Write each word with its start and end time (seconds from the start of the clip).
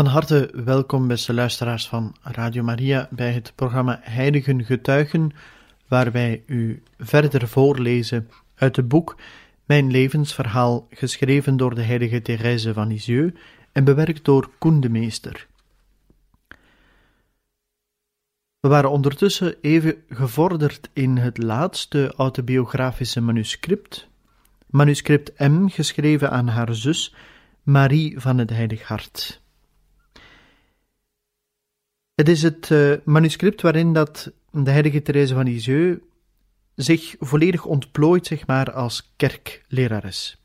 Van 0.00 0.08
harte 0.08 0.50
welkom, 0.64 1.08
beste 1.08 1.34
luisteraars 1.34 1.88
van 1.88 2.16
Radio 2.22 2.62
Maria, 2.62 3.08
bij 3.10 3.32
het 3.32 3.52
programma 3.54 4.00
Heiligen 4.02 4.64
Getuigen, 4.64 5.30
waar 5.88 6.12
wij 6.12 6.42
u 6.46 6.82
verder 6.98 7.48
voorlezen 7.48 8.28
uit 8.54 8.76
het 8.76 8.88
boek 8.88 9.16
Mijn 9.64 9.90
levensverhaal, 9.90 10.86
geschreven 10.90 11.56
door 11.56 11.74
de 11.74 11.82
heilige 11.82 12.22
Thérèse 12.22 12.72
van 12.72 12.88
Lisieux 12.88 13.38
en 13.72 13.84
bewerkt 13.84 14.24
door 14.24 14.50
Koen 14.58 14.80
de 14.80 14.88
Meester. 14.88 15.46
We 18.60 18.68
waren 18.68 18.90
ondertussen 18.90 19.54
even 19.60 19.94
gevorderd 20.08 20.90
in 20.92 21.16
het 21.16 21.38
laatste 21.42 22.14
autobiografische 22.16 23.20
manuscript, 23.20 24.08
manuscript 24.66 25.38
M, 25.38 25.66
geschreven 25.66 26.30
aan 26.30 26.48
haar 26.48 26.74
zus 26.74 27.14
Marie 27.62 28.20
van 28.20 28.38
het 28.38 28.50
Heilig 28.50 28.82
Hart. 28.82 29.40
Het 32.20 32.28
is 32.28 32.42
het 32.42 32.70
uh, 32.70 32.96
manuscript 33.04 33.62
waarin 33.62 33.92
dat 33.92 34.32
de 34.50 34.70
heilige 34.70 35.02
Therese 35.02 35.34
van 35.34 35.44
Lisieux 35.44 36.00
zich 36.74 37.16
volledig 37.18 37.64
ontplooit, 37.64 38.26
zeg 38.26 38.46
maar, 38.46 38.72
als 38.72 39.12
kerklerares. 39.16 40.42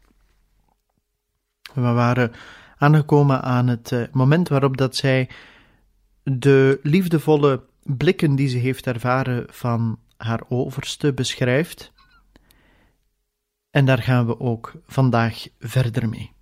We 1.74 1.82
waren 1.82 2.32
aangekomen 2.78 3.42
aan 3.42 3.68
het 3.68 3.92
uh, 3.92 4.04
moment 4.12 4.48
waarop 4.48 4.78
dat 4.78 4.96
zij 4.96 5.30
de 6.24 6.80
liefdevolle 6.84 7.64
blikken 7.84 8.36
die 8.36 8.48
ze 8.48 8.58
heeft 8.58 8.88
ervaren 8.88 9.46
van 9.50 10.00
haar 10.18 10.42
overste 10.48 11.14
beschrijft. 11.14 11.92
En 13.70 13.86
daar 13.86 14.02
gaan 14.02 14.26
we 14.26 14.40
ook 14.40 14.74
vandaag 14.88 15.48
verder 15.60 16.10
mee. 16.10 16.35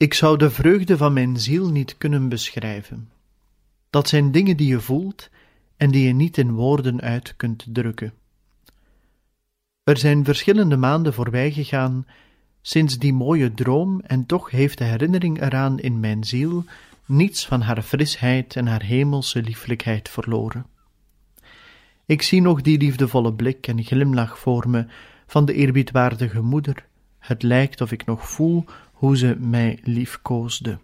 Ik 0.00 0.14
zou 0.14 0.36
de 0.36 0.50
vreugde 0.50 0.96
van 0.96 1.12
mijn 1.12 1.36
ziel 1.36 1.70
niet 1.70 1.98
kunnen 1.98 2.28
beschrijven. 2.28 3.10
Dat 3.90 4.08
zijn 4.08 4.32
dingen 4.32 4.56
die 4.56 4.68
je 4.68 4.80
voelt 4.80 5.30
en 5.76 5.90
die 5.90 6.06
je 6.06 6.12
niet 6.12 6.38
in 6.38 6.52
woorden 6.52 7.00
uit 7.00 7.36
kunt 7.36 7.66
drukken. 7.68 8.12
Er 9.82 9.96
zijn 9.96 10.24
verschillende 10.24 10.76
maanden 10.76 11.14
voorbij 11.14 11.52
gegaan 11.52 12.06
sinds 12.60 12.98
die 12.98 13.12
mooie 13.12 13.54
droom, 13.54 14.00
en 14.00 14.26
toch 14.26 14.50
heeft 14.50 14.78
de 14.78 14.84
herinnering 14.84 15.42
eraan 15.42 15.78
in 15.78 16.00
mijn 16.00 16.24
ziel 16.24 16.64
niets 17.06 17.46
van 17.46 17.60
haar 17.60 17.82
frisheid 17.82 18.56
en 18.56 18.66
haar 18.66 18.82
hemelse 18.82 19.42
lieflijkheid 19.42 20.08
verloren. 20.08 20.66
Ik 22.06 22.22
zie 22.22 22.40
nog 22.40 22.60
die 22.60 22.78
liefdevolle 22.78 23.32
blik 23.32 23.66
en 23.66 23.84
glimlach 23.84 24.38
voor 24.38 24.68
me 24.68 24.86
van 25.26 25.44
de 25.44 25.54
eerbiedwaardige 25.54 26.40
moeder. 26.40 26.86
Het 27.18 27.42
lijkt 27.42 27.80
of 27.80 27.92
ik 27.92 28.06
nog 28.06 28.28
voel 28.30 28.64
hoe 29.00 29.16
ze 29.16 29.36
mij 29.38 29.78
liefkoosde. 29.82 30.78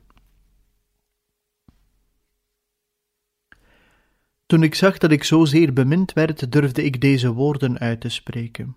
Toen 4.47 4.63
ik 4.63 4.75
zag 4.75 4.99
dat 4.99 5.11
ik 5.11 5.25
zozeer 5.25 5.73
bemind 5.73 6.13
werd, 6.13 6.53
durfde 6.53 6.85
ik 6.85 7.01
deze 7.01 7.33
woorden 7.33 7.79
uit 7.79 8.01
te 8.01 8.09
spreken. 8.09 8.77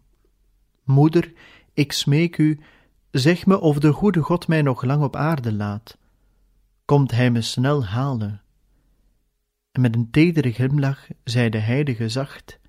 Moeder, 0.84 1.34
ik 1.74 1.92
smeek 1.92 2.38
u, 2.38 2.60
zeg 3.12 3.46
me 3.46 3.60
of 3.60 3.80
de 3.80 3.92
goede 3.92 4.22
God 4.22 4.48
mij 4.48 4.62
nog 4.62 4.84
lang 4.84 5.04
op 5.04 5.16
aarde 5.16 5.54
laat. 5.54 5.98
Komt 6.86 7.12
hij 7.12 7.32
me 7.32 7.42
snel 7.42 7.86
halen? 7.86 8.42
En 9.72 9.82
met 9.82 9.96
een 9.96 10.12
tedere 10.12 10.52
glimlach 10.52 11.08
zei 11.24 11.50
de 11.50 11.60
heilige 11.60 12.10
zacht: 12.10 12.60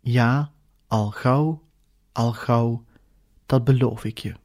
Ja, 0.00 0.52
al 0.86 1.10
gauw, 1.10 1.62
al 2.12 2.32
gauw, 2.32 2.84
dat 3.46 3.64
beloof 3.64 4.04
ik 4.04 4.18
je. 4.18 4.40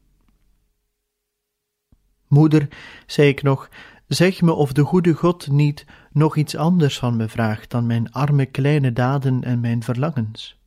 Moeder, 2.27 2.67
zei 3.05 3.27
ik 3.27 3.43
nog, 3.43 3.69
zeg 4.07 4.41
me 4.41 4.51
of 4.51 4.73
de 4.73 4.83
goede 4.83 5.13
God 5.13 5.51
niet 5.51 5.85
nog 6.11 6.35
iets 6.35 6.55
anders 6.55 6.99
van 6.99 7.15
me 7.15 7.27
vraagt 7.27 7.71
dan 7.71 7.85
mijn 7.85 8.11
arme 8.11 8.45
kleine 8.45 8.93
daden 8.93 9.43
en 9.43 9.59
mijn 9.59 9.83
verlangens. 9.83 10.59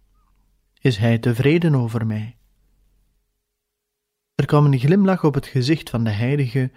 Is 0.80 0.96
hij 0.96 1.18
tevreden 1.18 1.74
over 1.74 2.06
mij? 2.06 2.36
Er 4.34 4.46
kwam 4.46 4.64
een 4.64 4.78
glimlach 4.78 5.24
op 5.24 5.34
het 5.34 5.46
gezicht 5.46 5.90
van 5.90 6.04
de 6.04 6.10
heilige, 6.10 6.70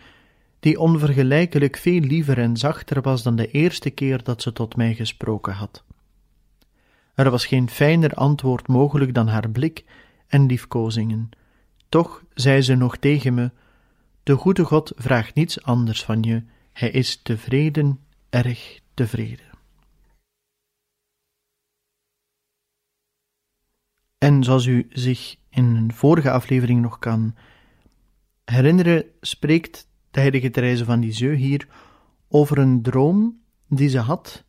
die 0.60 0.80
onvergelijkelijk 0.80 1.78
veel 1.78 2.00
liever 2.00 2.38
en 2.38 2.58
zachter 2.58 3.02
was 3.02 3.24
dan 3.24 3.36
de 3.36 3.52
eerste 3.52 3.90
keer 3.90 4.24
dat 4.24 4.42
ze 4.42 4.54
tot 4.54 4.76
mij 4.76 4.94
gesproken 4.94 5.54
had. 5.54 5.84
Er 7.16 7.30
was 7.30 7.46
geen 7.46 7.70
fijner 7.70 8.14
antwoord 8.14 8.68
mogelijk 8.68 9.14
dan 9.14 9.28
haar 9.28 9.50
blik 9.50 9.86
en 10.28 10.46
liefkozingen. 10.46 11.30
Toch 11.90 12.24
zei 12.34 12.62
ze 12.62 12.76
nog 12.76 12.98
tegen 12.98 13.34
me: 13.34 13.52
de 14.24 14.36
goede 14.36 14.64
God 14.64 14.92
vraagt 14.96 15.36
niets 15.36 15.64
anders 15.64 16.04
van 16.04 16.22
je, 16.22 16.44
hij 16.74 16.90
is 16.90 17.22
tevreden, 17.22 18.00
erg 18.30 18.80
tevreden. 18.94 19.52
En 24.18 24.44
zoals 24.44 24.66
u 24.66 24.88
zich 24.90 25.36
in 25.50 25.66
een 25.66 25.94
vorige 25.94 26.32
aflevering 26.32 26.82
nog 26.82 27.00
kan 27.00 27.36
herinneren, 28.46 29.06
spreekt 29.22 29.88
de 30.12 30.20
heilige 30.20 30.50
Therese 30.50 30.86
van 30.86 31.00
Lisieux 31.00 31.40
hier 31.40 31.68
over 32.28 32.58
een 32.58 32.82
droom 32.82 33.42
die 33.68 33.90
ze 33.90 34.00
had 34.00 34.44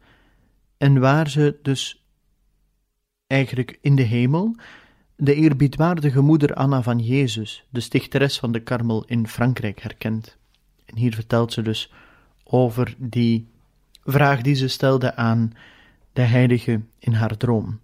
en 0.76 1.00
waar 1.00 1.30
ze 1.30 1.58
dus 1.62 2.04
eigenlijk 3.26 3.78
in 3.80 3.96
de 3.96 4.02
hemel 4.02 4.56
de 5.16 5.34
eerbiedwaardige 5.34 6.20
moeder 6.20 6.54
Anna 6.54 6.82
van 6.82 6.98
Jezus, 6.98 7.64
de 7.70 7.80
stichteres 7.80 8.38
van 8.38 8.52
de 8.52 8.60
Karmel 8.60 9.04
in 9.04 9.28
Frankrijk, 9.28 9.80
herkent. 9.80 10.36
En 10.84 10.97
hier 10.97 11.14
vertelt 11.14 11.52
ze 11.52 11.62
dus 11.62 11.92
over 12.44 12.94
die 12.98 13.48
vraag 14.04 14.41
die 14.41 14.54
ze 14.54 14.69
stelde 14.69 15.16
aan 15.16 15.53
de 16.12 16.22
heilige 16.22 16.82
in 16.98 17.12
haar 17.12 17.36
droom. 17.36 17.80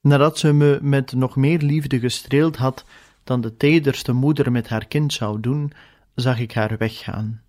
Nadat 0.00 0.38
ze 0.38 0.52
me 0.52 0.78
met 0.82 1.12
nog 1.12 1.36
meer 1.36 1.58
liefde 1.58 1.98
gestreeld 1.98 2.56
had 2.56 2.84
dan 3.24 3.40
de 3.40 3.56
tederste 3.56 4.12
moeder 4.12 4.52
met 4.52 4.68
haar 4.68 4.86
kind 4.86 5.12
zou 5.12 5.40
doen, 5.40 5.72
zag 6.14 6.38
ik 6.38 6.52
haar 6.52 6.76
weggaan. 6.78 7.42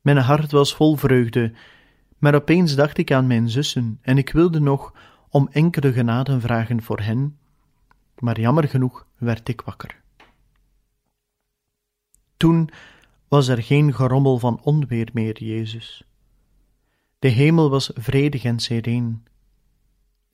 Mijn 0.00 0.16
hart 0.16 0.50
was 0.50 0.74
vol 0.74 0.96
vreugde 0.96 1.52
maar 2.18 2.34
opeens 2.34 2.74
dacht 2.74 2.98
ik 2.98 3.12
aan 3.12 3.26
mijn 3.26 3.50
zussen 3.50 3.98
en 4.02 4.18
ik 4.18 4.30
wilde 4.30 4.60
nog 4.60 4.92
om 5.28 5.48
enkele 5.50 5.92
genaden 5.92 6.40
vragen 6.40 6.82
voor 6.82 7.00
hen, 7.00 7.38
maar 8.18 8.40
jammer 8.40 8.68
genoeg 8.68 9.06
werd 9.16 9.48
ik 9.48 9.60
wakker. 9.60 10.00
Toen 12.36 12.70
was 13.28 13.48
er 13.48 13.62
geen 13.62 13.94
gerommel 13.94 14.38
van 14.38 14.60
onweer 14.62 15.08
meer, 15.12 15.44
Jezus. 15.44 16.02
De 17.18 17.28
hemel 17.28 17.70
was 17.70 17.90
vredig 17.94 18.44
en 18.44 18.58
sereen. 18.58 19.24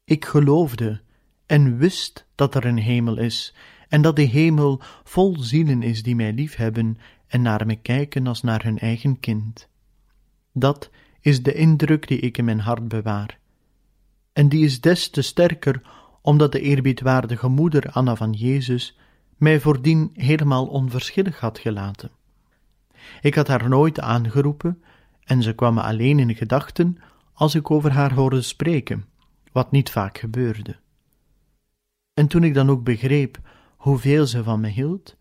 Ik 0.04 0.24
geloofde 0.24 1.00
en 1.46 1.76
wist 1.76 2.26
dat 2.34 2.54
er 2.54 2.64
een 2.64 2.78
hemel 2.78 3.18
is, 3.18 3.54
en 3.88 4.02
dat 4.02 4.16
de 4.16 4.22
hemel 4.22 4.80
vol 5.04 5.38
zielen 5.38 5.82
is 5.82 6.02
die 6.02 6.14
mij 6.14 6.32
liefhebben 6.32 6.98
en 7.26 7.42
naar 7.42 7.66
me 7.66 7.76
kijken 7.76 8.26
als 8.26 8.42
naar 8.42 8.62
hun 8.62 8.78
eigen 8.78 9.20
kind. 9.20 9.68
Dat 10.52 10.90
is 11.24 11.42
de 11.42 11.52
indruk 11.52 12.08
die 12.08 12.18
ik 12.18 12.38
in 12.38 12.44
mijn 12.44 12.60
hart 12.60 12.88
bewaar. 12.88 13.38
En 14.32 14.48
die 14.48 14.64
is 14.64 14.80
des 14.80 15.08
te 15.08 15.22
sterker 15.22 15.82
omdat 16.20 16.52
de 16.52 16.60
eerbiedwaardige 16.60 17.48
moeder 17.48 17.90
Anna 17.90 18.16
van 18.16 18.32
Jezus 18.32 18.98
mij 19.36 19.60
voordien 19.60 20.10
helemaal 20.14 20.66
onverschillig 20.66 21.40
had 21.40 21.58
gelaten. 21.58 22.10
Ik 23.20 23.34
had 23.34 23.48
haar 23.48 23.68
nooit 23.68 24.00
aangeroepen 24.00 24.82
en 25.24 25.42
ze 25.42 25.52
kwam 25.52 25.74
me 25.74 25.82
alleen 25.82 26.18
in 26.18 26.34
gedachten 26.34 26.98
als 27.32 27.54
ik 27.54 27.70
over 27.70 27.92
haar 27.92 28.12
hoorde 28.12 28.42
spreken, 28.42 29.04
wat 29.52 29.70
niet 29.70 29.90
vaak 29.90 30.18
gebeurde. 30.18 30.76
En 32.14 32.26
toen 32.26 32.44
ik 32.44 32.54
dan 32.54 32.70
ook 32.70 32.84
begreep 32.84 33.38
hoeveel 33.76 34.26
ze 34.26 34.42
van 34.42 34.60
me 34.60 34.68
hield 34.68 35.16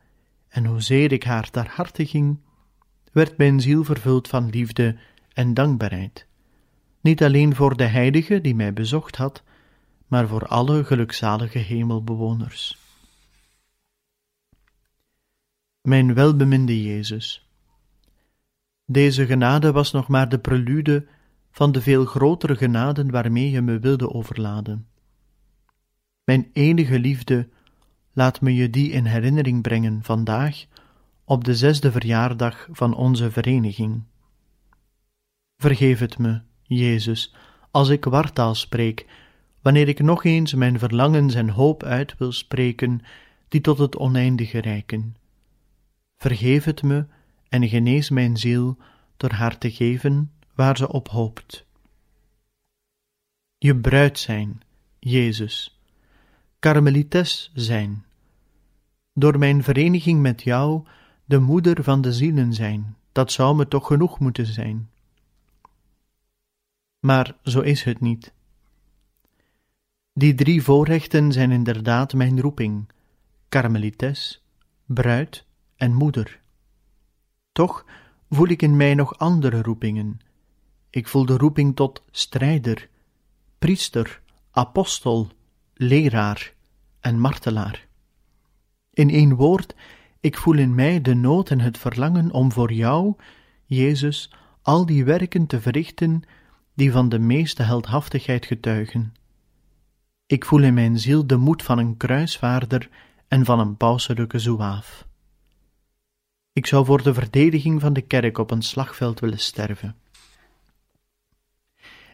en 0.47 0.65
hoezeer 0.65 1.11
ik 1.11 1.23
haar 1.23 1.49
ter 1.49 1.67
harte 1.67 2.05
ging, 2.05 2.39
werd 3.11 3.37
mijn 3.37 3.59
ziel 3.59 3.83
vervuld 3.83 4.27
van 4.27 4.49
liefde 4.49 4.95
en 5.33 5.53
dankbaarheid, 5.53 6.27
niet 7.01 7.23
alleen 7.23 7.55
voor 7.55 7.77
de 7.77 7.85
heilige 7.85 8.41
die 8.41 8.55
mij 8.55 8.73
bezocht 8.73 9.15
had, 9.15 9.43
maar 10.07 10.27
voor 10.27 10.47
alle 10.47 10.83
gelukzalige 10.83 11.59
hemelbewoners. 11.59 12.77
Mijn 15.81 16.13
welbeminde 16.13 16.83
Jezus, 16.83 17.47
deze 18.85 19.25
genade 19.25 19.71
was 19.71 19.91
nog 19.91 20.07
maar 20.07 20.29
de 20.29 20.39
prelude 20.39 21.07
van 21.51 21.71
de 21.71 21.81
veel 21.81 22.05
grotere 22.05 22.55
genaden 22.55 23.11
waarmee 23.11 23.51
je 23.51 23.61
me 23.61 23.79
wilde 23.79 24.13
overladen. 24.13 24.87
Mijn 26.23 26.49
enige 26.53 26.99
liefde, 26.99 27.49
laat 28.13 28.41
me 28.41 28.55
je 28.55 28.69
die 28.69 28.91
in 28.91 29.05
herinnering 29.05 29.61
brengen 29.61 30.03
vandaag, 30.03 30.65
op 31.25 31.43
de 31.43 31.55
zesde 31.55 31.91
verjaardag 31.91 32.67
van 32.71 32.95
onze 32.95 33.31
vereniging. 33.31 34.03
Vergeef 35.63 35.99
het 35.99 36.17
me, 36.17 36.41
Jezus, 36.61 37.33
als 37.71 37.89
ik 37.89 38.05
wartaal 38.05 38.55
spreek, 38.55 39.05
wanneer 39.61 39.87
ik 39.87 39.99
nog 39.99 40.23
eens 40.23 40.53
mijn 40.53 40.79
verlangens 40.79 41.33
en 41.33 41.49
hoop 41.49 41.83
uit 41.83 42.17
wil 42.17 42.31
spreken, 42.31 43.01
die 43.47 43.61
tot 43.61 43.77
het 43.77 43.97
oneindige 43.97 44.59
reiken. 44.59 45.15
Vergeef 46.17 46.63
het 46.63 46.83
me 46.83 47.05
en 47.49 47.67
genees 47.67 48.09
mijn 48.09 48.37
ziel 48.37 48.77
door 49.17 49.31
haar 49.31 49.57
te 49.57 49.71
geven 49.71 50.31
waar 50.55 50.77
ze 50.77 50.87
op 50.87 51.09
hoopt. 51.09 51.65
Je 53.57 53.75
bruid 53.75 54.19
zijn, 54.19 54.61
Jezus, 54.99 55.79
karmelites 56.59 57.51
zijn, 57.53 58.05
door 59.13 59.39
mijn 59.39 59.63
vereniging 59.63 60.21
met 60.21 60.41
jou 60.41 60.85
de 61.25 61.39
moeder 61.39 61.83
van 61.83 62.01
de 62.01 62.13
zielen 62.13 62.53
zijn, 62.53 62.95
dat 63.11 63.31
zou 63.31 63.55
me 63.55 63.67
toch 63.67 63.87
genoeg 63.87 64.19
moeten 64.19 64.45
zijn. 64.45 64.91
Maar 67.05 67.35
zo 67.43 67.59
is 67.59 67.83
het 67.83 67.99
niet. 67.99 68.33
Die 70.13 70.35
drie 70.35 70.63
voorrechten 70.63 71.31
zijn 71.31 71.51
inderdaad 71.51 72.13
mijn 72.13 72.41
roeping: 72.41 72.89
karmelites, 73.49 74.43
bruid 74.85 75.45
en 75.75 75.93
moeder. 75.93 76.41
Toch 77.51 77.85
voel 78.29 78.47
ik 78.47 78.61
in 78.61 78.75
mij 78.75 78.93
nog 78.93 79.17
andere 79.17 79.61
roepingen. 79.61 80.19
Ik 80.89 81.07
voel 81.07 81.25
de 81.25 81.37
roeping 81.37 81.75
tot 81.75 82.03
strijder, 82.11 82.89
priester, 83.59 84.21
apostel, 84.51 85.31
leraar 85.73 86.53
en 86.99 87.19
martelaar. 87.19 87.87
In 88.93 89.09
één 89.09 89.35
woord, 89.35 89.75
ik 90.19 90.37
voel 90.37 90.57
in 90.57 90.75
mij 90.75 91.01
de 91.01 91.13
nood 91.13 91.49
en 91.49 91.59
het 91.59 91.77
verlangen 91.77 92.31
om 92.31 92.51
voor 92.51 92.73
jou, 92.73 93.15
Jezus, 93.65 94.33
al 94.61 94.85
die 94.85 95.05
werken 95.05 95.47
te 95.47 95.61
verrichten 95.61 96.23
die 96.73 96.91
van 96.91 97.09
de 97.09 97.19
meeste 97.19 97.63
heldhaftigheid 97.63 98.45
getuigen. 98.45 99.13
Ik 100.25 100.45
voel 100.45 100.63
in 100.63 100.73
mijn 100.73 100.99
ziel 100.99 101.27
de 101.27 101.37
moed 101.37 101.63
van 101.63 101.77
een 101.77 101.97
kruisvaarder 101.97 102.89
en 103.27 103.45
van 103.45 103.59
een 103.59 103.77
pauselijke 103.77 104.39
zouaaf. 104.39 105.07
Ik 106.53 106.65
zou 106.65 106.85
voor 106.85 107.03
de 107.03 107.13
verdediging 107.13 107.81
van 107.81 107.93
de 107.93 108.01
kerk 108.01 108.37
op 108.37 108.51
een 108.51 108.61
slagveld 108.61 109.19
willen 109.19 109.39
sterven. 109.39 109.95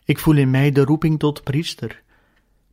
Ik 0.04 0.20
voel 0.20 0.36
in 0.36 0.50
mij 0.50 0.72
de 0.72 0.84
roeping 0.84 1.20
tot 1.20 1.44
priester. 1.44 2.04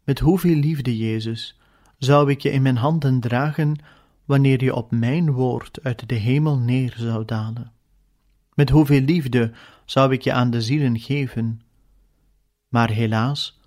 Met 0.05 0.19
hoeveel 0.19 0.55
liefde, 0.55 0.97
Jezus, 0.97 1.59
zou 1.99 2.31
ik 2.31 2.41
je 2.41 2.51
in 2.51 2.63
mijn 2.63 2.77
handen 2.77 3.21
dragen 3.21 3.77
wanneer 4.25 4.65
je 4.65 4.75
op 4.75 4.91
mijn 4.91 5.31
woord 5.31 5.79
uit 5.83 6.09
de 6.09 6.15
hemel 6.15 6.59
neer 6.59 6.95
zou 6.97 7.25
dalen? 7.25 7.73
Met 8.55 8.71
hoeveel 8.71 9.01
liefde 9.01 9.53
zou 9.85 10.13
ik 10.13 10.23
je 10.23 10.33
aan 10.33 10.51
de 10.51 10.63
zielen 10.63 10.99
geven? 10.99 11.61
Maar 12.77 12.91
helaas, 12.91 13.61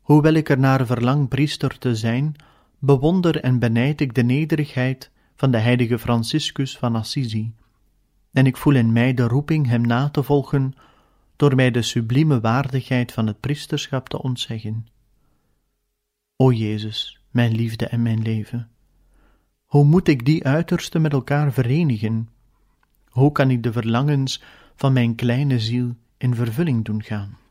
hoewel 0.00 0.32
ik 0.32 0.48
er 0.48 0.58
naar 0.58 0.86
verlang 0.86 1.28
priester 1.28 1.78
te 1.78 1.96
zijn, 1.96 2.36
bewonder 2.78 3.40
en 3.40 3.58
benijd 3.58 4.00
ik 4.00 4.14
de 4.14 4.22
nederigheid 4.22 5.10
van 5.36 5.50
de 5.50 5.58
heilige 5.58 5.98
Franciscus 5.98 6.78
van 6.78 6.96
Assisi, 6.96 7.54
en 8.32 8.46
ik 8.46 8.56
voel 8.56 8.74
in 8.74 8.92
mij 8.92 9.14
de 9.14 9.26
roeping 9.26 9.66
hem 9.66 9.80
na 9.80 10.08
te 10.08 10.22
volgen, 10.22 10.74
door 11.36 11.54
mij 11.54 11.70
de 11.70 11.82
sublieme 11.82 12.40
waardigheid 12.40 13.12
van 13.12 13.26
het 13.26 13.40
priesterschap 13.40 14.08
te 14.08 14.22
ontzeggen. 14.22 14.86
O 16.36 16.52
Jezus, 16.52 17.20
mijn 17.30 17.54
liefde 17.54 17.86
en 17.86 18.02
mijn 18.02 18.22
leven, 18.22 18.68
hoe 19.64 19.84
moet 19.84 20.08
ik 20.08 20.24
die 20.24 20.44
uitersten 20.44 21.02
met 21.02 21.12
elkaar 21.12 21.52
verenigen? 21.52 22.28
Hoe 23.08 23.32
kan 23.32 23.50
ik 23.50 23.62
de 23.62 23.72
verlangens 23.72 24.42
van 24.74 24.92
mijn 24.92 25.14
kleine 25.14 25.60
ziel 25.60 25.94
in 26.16 26.34
vervulling 26.34 26.84
doen 26.84 27.02
gaan? 27.02 27.42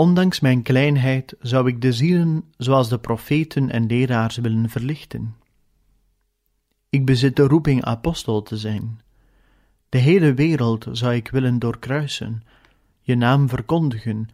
Ondanks 0.00 0.40
mijn 0.40 0.62
kleinheid 0.62 1.34
zou 1.40 1.68
ik 1.68 1.80
de 1.80 1.92
zielen 1.92 2.44
zoals 2.56 2.88
de 2.88 2.98
profeten 2.98 3.70
en 3.70 3.86
leraars 3.86 4.36
willen 4.36 4.68
verlichten. 4.68 5.34
Ik 6.88 7.06
bezit 7.06 7.36
de 7.36 7.42
roeping 7.42 7.84
apostel 7.84 8.42
te 8.42 8.56
zijn. 8.56 9.00
De 9.88 9.98
hele 9.98 10.34
wereld 10.34 10.86
zou 10.90 11.14
ik 11.14 11.28
willen 11.28 11.58
doorkruisen, 11.58 12.42
je 13.00 13.14
naam 13.14 13.48
verkondigen 13.48 14.28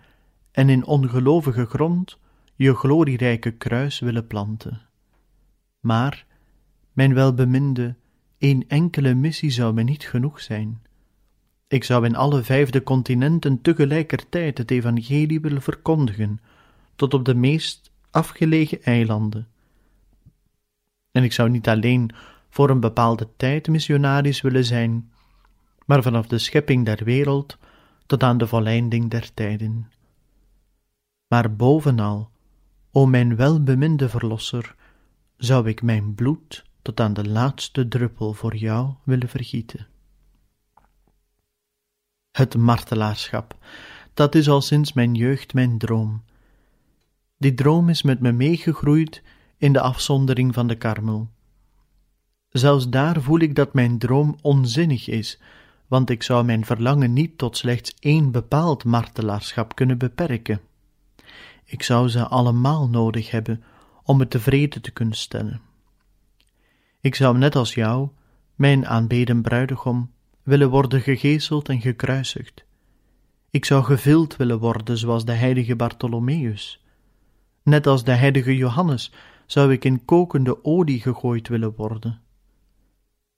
en 0.50 0.68
in 0.68 0.86
ongelovige 0.86 1.64
grond 1.64 2.18
je 2.54 2.74
glorierijke 2.74 3.50
kruis 3.50 3.98
willen 3.98 4.26
planten. 4.26 4.80
Maar, 5.80 6.26
mijn 6.92 7.14
welbeminde, 7.14 7.94
één 8.38 8.68
enkele 8.68 9.14
missie 9.14 9.50
zou 9.50 9.74
me 9.74 9.82
niet 9.82 10.04
genoeg 10.04 10.40
zijn. 10.40 10.82
Ik 11.68 11.84
zou 11.84 12.04
in 12.04 12.16
alle 12.16 12.42
vijfde 12.42 12.82
continenten 12.82 13.60
tegelijkertijd 13.62 14.58
het 14.58 14.70
evangelie 14.70 15.40
willen 15.40 15.62
verkondigen, 15.62 16.40
tot 16.96 17.14
op 17.14 17.24
de 17.24 17.34
meest 17.34 17.90
afgelegen 18.10 18.82
eilanden. 18.82 19.48
En 21.12 21.24
ik 21.24 21.32
zou 21.32 21.50
niet 21.50 21.68
alleen 21.68 22.10
voor 22.48 22.70
een 22.70 22.80
bepaalde 22.80 23.28
tijd 23.36 23.68
missionaris 23.68 24.40
willen 24.40 24.64
zijn, 24.64 25.10
maar 25.86 26.02
vanaf 26.02 26.26
de 26.26 26.38
schepping 26.38 26.84
der 26.84 27.04
wereld 27.04 27.58
tot 28.06 28.22
aan 28.22 28.38
de 28.38 28.46
volleinding 28.46 29.10
der 29.10 29.34
tijden. 29.34 29.90
Maar 31.26 31.56
bovenal, 31.56 32.30
o 32.90 33.06
mijn 33.06 33.36
welbeminde 33.36 34.08
Verlosser, 34.08 34.74
zou 35.36 35.68
ik 35.68 35.82
mijn 35.82 36.14
bloed 36.14 36.64
tot 36.82 37.00
aan 37.00 37.12
de 37.12 37.28
laatste 37.28 37.88
druppel 37.88 38.32
voor 38.32 38.56
jou 38.56 38.94
willen 39.04 39.28
vergieten. 39.28 39.86
Het 42.36 42.56
martelaarschap, 42.56 43.56
dat 44.14 44.34
is 44.34 44.48
al 44.48 44.60
sinds 44.60 44.92
mijn 44.92 45.14
jeugd 45.14 45.54
mijn 45.54 45.78
droom. 45.78 46.22
Die 47.38 47.54
droom 47.54 47.88
is 47.88 48.02
met 48.02 48.20
me 48.20 48.32
meegegroeid 48.32 49.22
in 49.56 49.72
de 49.72 49.80
afzondering 49.80 50.54
van 50.54 50.66
de 50.66 50.74
karmel. 50.74 51.28
Zelfs 52.48 52.88
daar 52.88 53.20
voel 53.20 53.38
ik 53.38 53.54
dat 53.54 53.74
mijn 53.74 53.98
droom 53.98 54.36
onzinnig 54.42 55.08
is, 55.08 55.40
want 55.86 56.10
ik 56.10 56.22
zou 56.22 56.44
mijn 56.44 56.64
verlangen 56.64 57.12
niet 57.12 57.38
tot 57.38 57.56
slechts 57.56 57.94
één 57.98 58.30
bepaald 58.30 58.84
martelaarschap 58.84 59.74
kunnen 59.74 59.98
beperken. 59.98 60.60
Ik 61.64 61.82
zou 61.82 62.08
ze 62.08 62.26
allemaal 62.26 62.88
nodig 62.88 63.30
hebben 63.30 63.62
om 64.02 64.16
me 64.16 64.28
tevreden 64.28 64.82
te 64.82 64.90
kunnen 64.90 65.16
stellen. 65.16 65.60
Ik 67.00 67.14
zou 67.14 67.38
net 67.38 67.56
als 67.56 67.74
jou, 67.74 68.08
mijn 68.54 68.86
aanbeden 68.86 69.42
bruidegom, 69.42 70.14
willen 70.46 70.70
worden 70.70 71.00
gegezeld 71.00 71.68
en 71.68 71.80
gekruisigd. 71.80 72.64
Ik 73.50 73.64
zou 73.64 73.84
gevild 73.84 74.36
willen 74.36 74.58
worden 74.58 74.98
zoals 74.98 75.24
de 75.24 75.32
heilige 75.32 75.76
Bartholomeus. 75.76 76.84
Net 77.62 77.86
als 77.86 78.04
de 78.04 78.12
heilige 78.12 78.56
Johannes 78.56 79.12
zou 79.46 79.72
ik 79.72 79.84
in 79.84 80.04
kokende 80.04 80.64
olie 80.64 81.00
gegooid 81.00 81.48
willen 81.48 81.74
worden. 81.76 82.20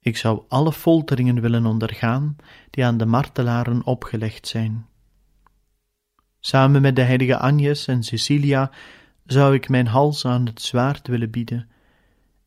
Ik 0.01 0.17
zou 0.17 0.43
alle 0.49 0.73
folteringen 0.73 1.41
willen 1.41 1.67
ondergaan 1.67 2.37
die 2.71 2.85
aan 2.85 2.99
de 2.99 3.07
martelaren 3.07 3.85
opgelegd 3.85 4.47
zijn. 4.47 4.87
Samen 6.41 6.83
met 6.83 6.97
de 6.97 7.03
heilige 7.03 7.39
Agnes 7.39 7.87
en 7.87 8.03
Cecilia 8.03 8.71
zou 9.25 9.55
ik 9.55 9.69
mijn 9.69 9.87
hals 9.87 10.25
aan 10.25 10.47
het 10.47 10.63
zwaard 10.63 11.07
willen 11.07 11.31
bieden, 11.31 11.69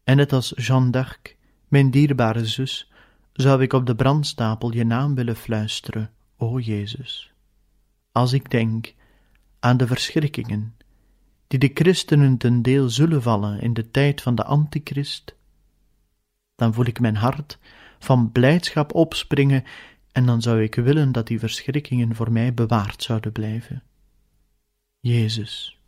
en 0.04 0.18
net 0.18 0.34
als 0.34 0.54
Jeanne 0.56 0.90
d'Arc, 0.90 1.38
mijn 1.68 1.92
dierbare 1.92 2.46
zus, 2.46 2.91
zou 3.34 3.62
ik 3.62 3.74
op 3.74 3.86
de 3.86 3.96
brandstapel 3.96 4.74
je 4.74 4.84
naam 4.84 5.16
willen 5.16 5.36
fluisteren, 5.36 6.12
o 6.38 6.60
Jezus. 6.60 7.34
Als 8.12 8.34
ik 8.34 8.52
denk 8.52 8.94
aan 9.60 9.78
de 9.78 9.88
verschrikkingen 9.88 10.76
die 11.48 11.60
de 11.60 11.72
christenen 11.74 12.38
ten 12.38 12.62
deel 12.62 12.90
zullen 12.90 13.22
vallen 13.22 13.62
in 13.62 13.74
de 13.74 13.92
tijd 13.92 14.22
van 14.22 14.36
de 14.36 14.44
antichrist, 14.44 15.36
dan 16.56 16.74
voel 16.74 16.86
ik 16.86 17.00
mijn 17.00 17.16
hart 17.16 17.60
van 18.00 18.32
blijdschap 18.32 18.94
opspringen 18.94 19.64
en 20.12 20.26
dan 20.26 20.42
zou 20.42 20.62
ik 20.64 20.76
willen 20.76 21.12
dat 21.12 21.28
die 21.28 21.40
verschrikkingen 21.40 22.16
voor 22.16 22.32
mij 22.32 22.54
bewaard 22.54 23.04
zouden 23.04 23.32
blijven. 23.32 23.84
Jezus, 25.00 25.80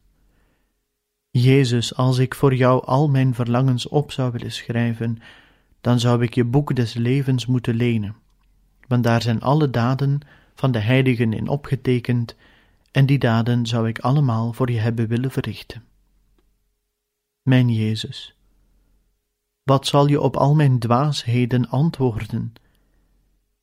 Jezus, 1.29 1.95
als 1.95 2.17
ik 2.17 2.35
voor 2.35 2.55
jou 2.55 2.85
al 2.85 3.09
mijn 3.09 3.33
verlangens 3.33 3.87
op 3.87 4.11
zou 4.11 4.31
willen 4.31 4.51
schrijven, 4.51 5.17
dan 5.83 5.99
zou 5.99 6.23
ik 6.23 6.33
je 6.33 6.43
boek 6.43 6.75
des 6.75 6.93
levens 6.93 7.45
moeten 7.45 7.75
lenen, 7.75 8.15
want 8.87 9.03
daar 9.03 9.21
zijn 9.21 9.41
alle 9.41 9.69
daden 9.69 10.19
van 10.55 10.71
de 10.71 10.79
heiligen 10.79 11.33
in 11.33 11.47
opgetekend, 11.47 12.35
en 12.91 13.05
die 13.05 13.19
daden 13.19 13.65
zou 13.65 13.87
ik 13.87 13.99
allemaal 13.99 14.53
voor 14.53 14.71
je 14.71 14.79
hebben 14.79 15.07
willen 15.07 15.31
verrichten. 15.31 15.83
Mijn 17.41 17.69
Jezus, 17.69 18.35
wat 19.63 19.87
zal 19.87 20.07
je 20.07 20.21
op 20.21 20.35
al 20.35 20.55
mijn 20.55 20.79
dwaasheden 20.79 21.69
antwoorden? 21.69 22.53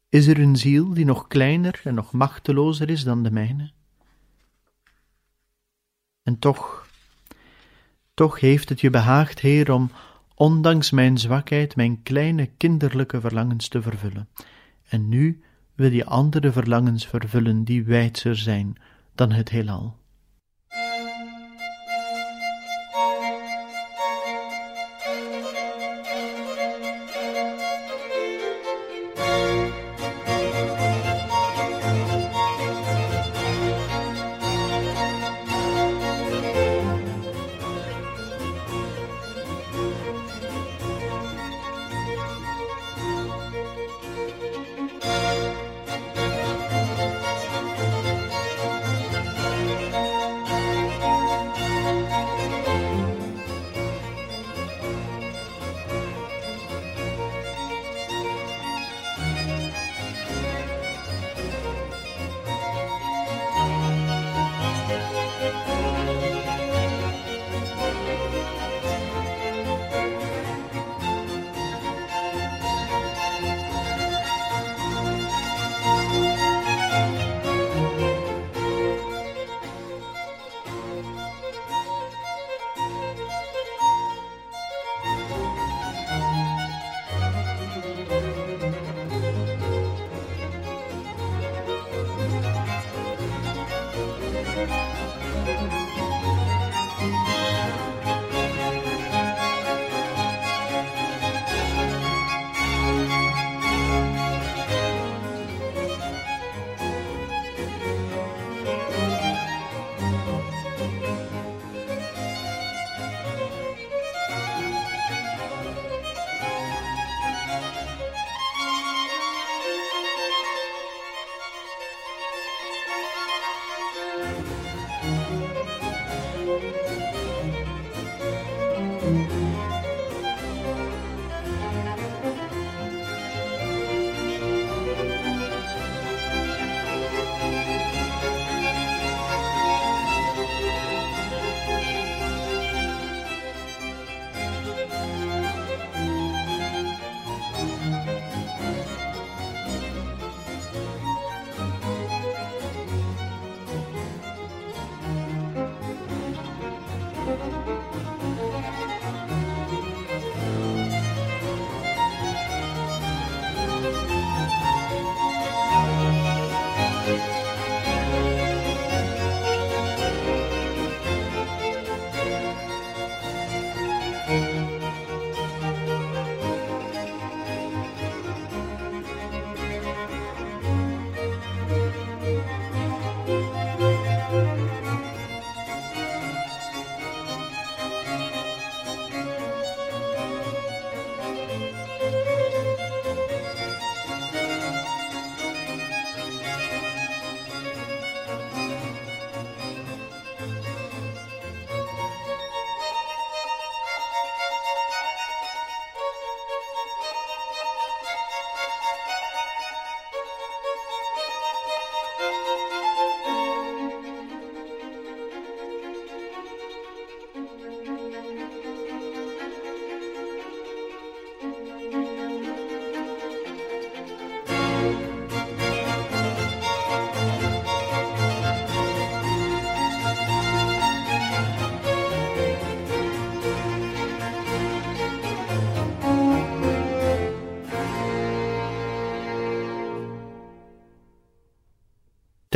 Is 0.09 0.27
er 0.27 0.39
een 0.39 0.57
ziel 0.57 0.95
die 0.95 1.05
nog 1.05 1.27
kleiner 1.27 1.81
en 1.85 1.95
nog 1.95 2.13
machtelozer 2.13 2.91
is 2.91 3.05
dan 3.05 3.23
de 3.23 3.31
mijne? 3.31 3.71
En 6.23 6.39
toch, 6.39 6.87
toch 8.15 8.41
heeft 8.41 8.69
het 8.69 8.81
je 8.81 8.91
behaagd, 8.91 9.41
Heer, 9.41 9.73
om, 9.73 9.91
ondanks 10.41 10.91
mijn 10.91 11.19
zwakheid, 11.19 11.77
mijn 11.77 12.03
kleine 12.03 12.47
kinderlijke 12.57 13.21
verlangens 13.21 13.69
te 13.69 13.83
vervullen. 13.83 14.29
En 14.89 15.09
nu 15.09 15.41
wil 15.75 15.93
je 15.93 16.05
andere 16.05 16.53
verlangens 16.53 17.07
vervullen 17.07 17.65
die 17.65 17.85
wijdser 17.85 18.37
zijn 18.37 18.77
dan 19.15 19.33
het 19.33 19.49
heelal. 19.49 19.97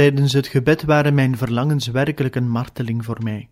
Tijdens 0.04 0.32
het 0.32 0.46
gebed 0.46 0.82
waren 0.82 1.14
mijn 1.14 1.36
verlangens 1.36 1.86
werkelijk 1.86 2.34
een 2.34 2.50
marteling 2.50 3.04
voor 3.04 3.22
mij. 3.22 3.48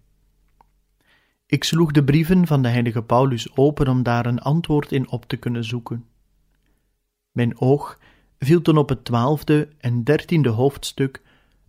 Ik 1.47 1.65
sloeg 1.65 1.93
de 1.93 2.05
brieven 2.05 2.47
van 2.47 2.63
de 2.63 2.69
heilige 2.69 3.03
Paulus 3.03 3.57
open 3.57 3.89
om 3.89 4.03
daar 4.03 4.27
een 4.27 4.39
antwoord 4.39 4.93
in 4.93 5.11
op 5.11 5.25
te 5.25 5.37
kunnen 5.37 5.65
zoeken. 5.65 6.05
Mijn 7.31 7.61
oog 7.61 7.99
viel 8.39 8.63
toen 8.63 8.77
op 8.77 8.89
het 8.89 9.05
twaalfde 9.05 9.69
en 9.79 10.05
dertiende 10.05 10.49
hoofdstuk 10.49 11.23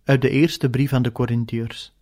uit 0.04 0.22
de 0.22 0.30
eerste 0.30 0.70
brief 0.70 0.92
aan 0.92 1.02
de 1.02 1.12
Corinthiërs. 1.12 1.94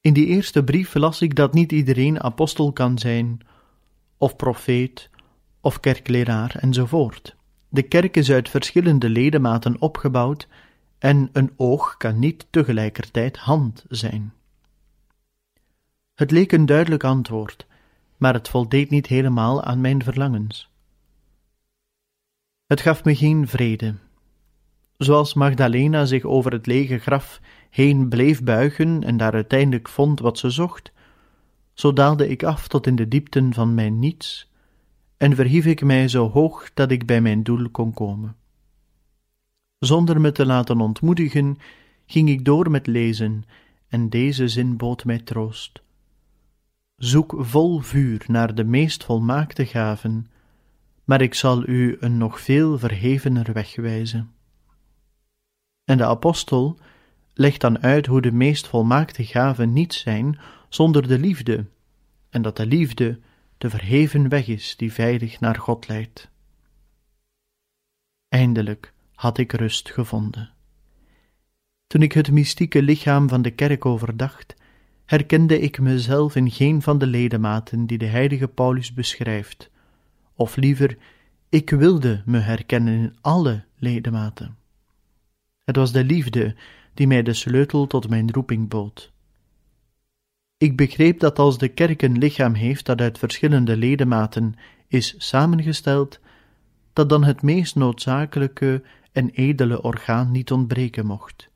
In 0.00 0.12
die 0.12 0.26
eerste 0.26 0.64
brief 0.64 0.94
las 0.94 1.20
ik 1.20 1.34
dat 1.34 1.54
niet 1.54 1.72
iedereen 1.72 2.22
apostel 2.22 2.72
kan 2.72 2.98
zijn, 2.98 3.40
of 4.16 4.36
profeet, 4.36 5.10
of 5.60 5.80
kerkleraar 5.80 6.56
enzovoort. 6.60 7.36
De 7.68 7.82
kerk 7.82 8.16
is 8.16 8.30
uit 8.30 8.48
verschillende 8.48 9.08
ledematen 9.08 9.80
opgebouwd 9.80 10.48
en 10.98 11.28
een 11.32 11.52
oog 11.56 11.96
kan 11.96 12.18
niet 12.18 12.46
tegelijkertijd 12.50 13.36
hand 13.36 13.84
zijn. 13.88 14.32
Het 16.14 16.30
leek 16.30 16.52
een 16.52 16.66
duidelijk 16.66 17.04
antwoord, 17.04 17.66
maar 18.16 18.34
het 18.34 18.48
voldeed 18.48 18.90
niet 18.90 19.06
helemaal 19.06 19.62
aan 19.62 19.80
mijn 19.80 20.02
verlangens. 20.02 20.70
Het 22.66 22.80
gaf 22.80 23.04
me 23.04 23.16
geen 23.16 23.48
vrede. 23.48 23.94
Zoals 24.96 25.34
Magdalena 25.34 26.04
zich 26.04 26.24
over 26.24 26.52
het 26.52 26.66
lege 26.66 26.98
graf 26.98 27.40
heen 27.70 28.08
bleef 28.08 28.42
buigen 28.42 29.02
en 29.02 29.16
daar 29.16 29.32
uiteindelijk 29.32 29.88
vond 29.88 30.20
wat 30.20 30.38
ze 30.38 30.50
zocht, 30.50 30.92
zo 31.72 31.92
daalde 31.92 32.28
ik 32.28 32.42
af 32.42 32.68
tot 32.68 32.86
in 32.86 32.96
de 32.96 33.08
diepten 33.08 33.54
van 33.54 33.74
mijn 33.74 33.98
niets 33.98 34.50
en 35.16 35.34
verhief 35.34 35.66
ik 35.66 35.82
mij 35.82 36.08
zo 36.08 36.30
hoog 36.30 36.70
dat 36.74 36.90
ik 36.90 37.06
bij 37.06 37.20
mijn 37.20 37.42
doel 37.42 37.70
kon 37.70 37.94
komen. 37.94 38.36
Zonder 39.78 40.20
me 40.20 40.32
te 40.32 40.46
laten 40.46 40.80
ontmoedigen, 40.80 41.58
ging 42.06 42.28
ik 42.28 42.44
door 42.44 42.70
met 42.70 42.86
lezen, 42.86 43.44
en 43.88 44.08
deze 44.08 44.48
zin 44.48 44.76
bood 44.76 45.04
mij 45.04 45.18
troost. 45.18 45.82
Zoek 46.96 47.34
vol 47.38 47.80
vuur 47.80 48.24
naar 48.26 48.54
de 48.54 48.64
meest 48.64 49.04
volmaakte 49.04 49.66
gaven, 49.66 50.26
maar 51.04 51.20
ik 51.20 51.34
zal 51.34 51.68
u 51.68 51.96
een 52.00 52.18
nog 52.18 52.40
veel 52.40 52.78
verhevener 52.78 53.52
weg 53.52 53.76
wijzen. 53.76 54.30
En 55.84 55.96
de 55.96 56.04
apostel 56.04 56.78
legt 57.34 57.60
dan 57.60 57.82
uit 57.82 58.06
hoe 58.06 58.20
de 58.20 58.32
meest 58.32 58.66
volmaakte 58.66 59.24
gaven 59.24 59.72
niet 59.72 59.94
zijn 59.94 60.38
zonder 60.68 61.08
de 61.08 61.18
liefde, 61.18 61.66
en 62.30 62.42
dat 62.42 62.56
de 62.56 62.66
liefde 62.66 63.20
de 63.58 63.70
verheven 63.70 64.28
weg 64.28 64.46
is 64.46 64.76
die 64.76 64.92
veilig 64.92 65.40
naar 65.40 65.56
God 65.56 65.88
leidt. 65.88 66.30
Eindelijk 68.28 68.94
had 69.16 69.38
ik 69.38 69.52
rust 69.52 69.90
gevonden. 69.90 70.50
Toen 71.86 72.02
ik 72.02 72.12
het 72.12 72.30
mystieke 72.30 72.82
lichaam 72.82 73.28
van 73.28 73.42
de 73.42 73.50
kerk 73.50 73.86
overdacht, 73.86 74.54
herkende 75.04 75.60
ik 75.60 75.80
mezelf 75.80 76.36
in 76.36 76.50
geen 76.50 76.82
van 76.82 76.98
de 76.98 77.06
ledematen 77.06 77.86
die 77.86 77.98
de 77.98 78.06
heilige 78.06 78.48
Paulus 78.48 78.92
beschrijft, 78.92 79.70
of 80.34 80.56
liever, 80.56 80.96
ik 81.48 81.70
wilde 81.70 82.22
me 82.24 82.38
herkennen 82.38 82.94
in 82.94 83.16
alle 83.20 83.64
ledematen. 83.76 84.56
Het 85.64 85.76
was 85.76 85.92
de 85.92 86.04
liefde 86.04 86.54
die 86.94 87.06
mij 87.06 87.22
de 87.22 87.34
sleutel 87.34 87.86
tot 87.86 88.08
mijn 88.08 88.32
roeping 88.32 88.68
bood. 88.68 89.12
Ik 90.58 90.76
begreep 90.76 91.20
dat 91.20 91.38
als 91.38 91.58
de 91.58 91.68
kerk 91.68 92.02
een 92.02 92.18
lichaam 92.18 92.54
heeft 92.54 92.86
dat 92.86 93.00
uit 93.00 93.18
verschillende 93.18 93.76
ledematen 93.76 94.54
is 94.88 95.14
samengesteld, 95.18 96.20
dat 96.92 97.08
dan 97.08 97.24
het 97.24 97.42
meest 97.42 97.76
noodzakelijke 97.76 98.82
en 99.16 99.30
edele 99.30 99.82
orgaan 99.82 100.30
niet 100.30 100.50
ontbreken 100.50 101.06
mocht. 101.06 101.48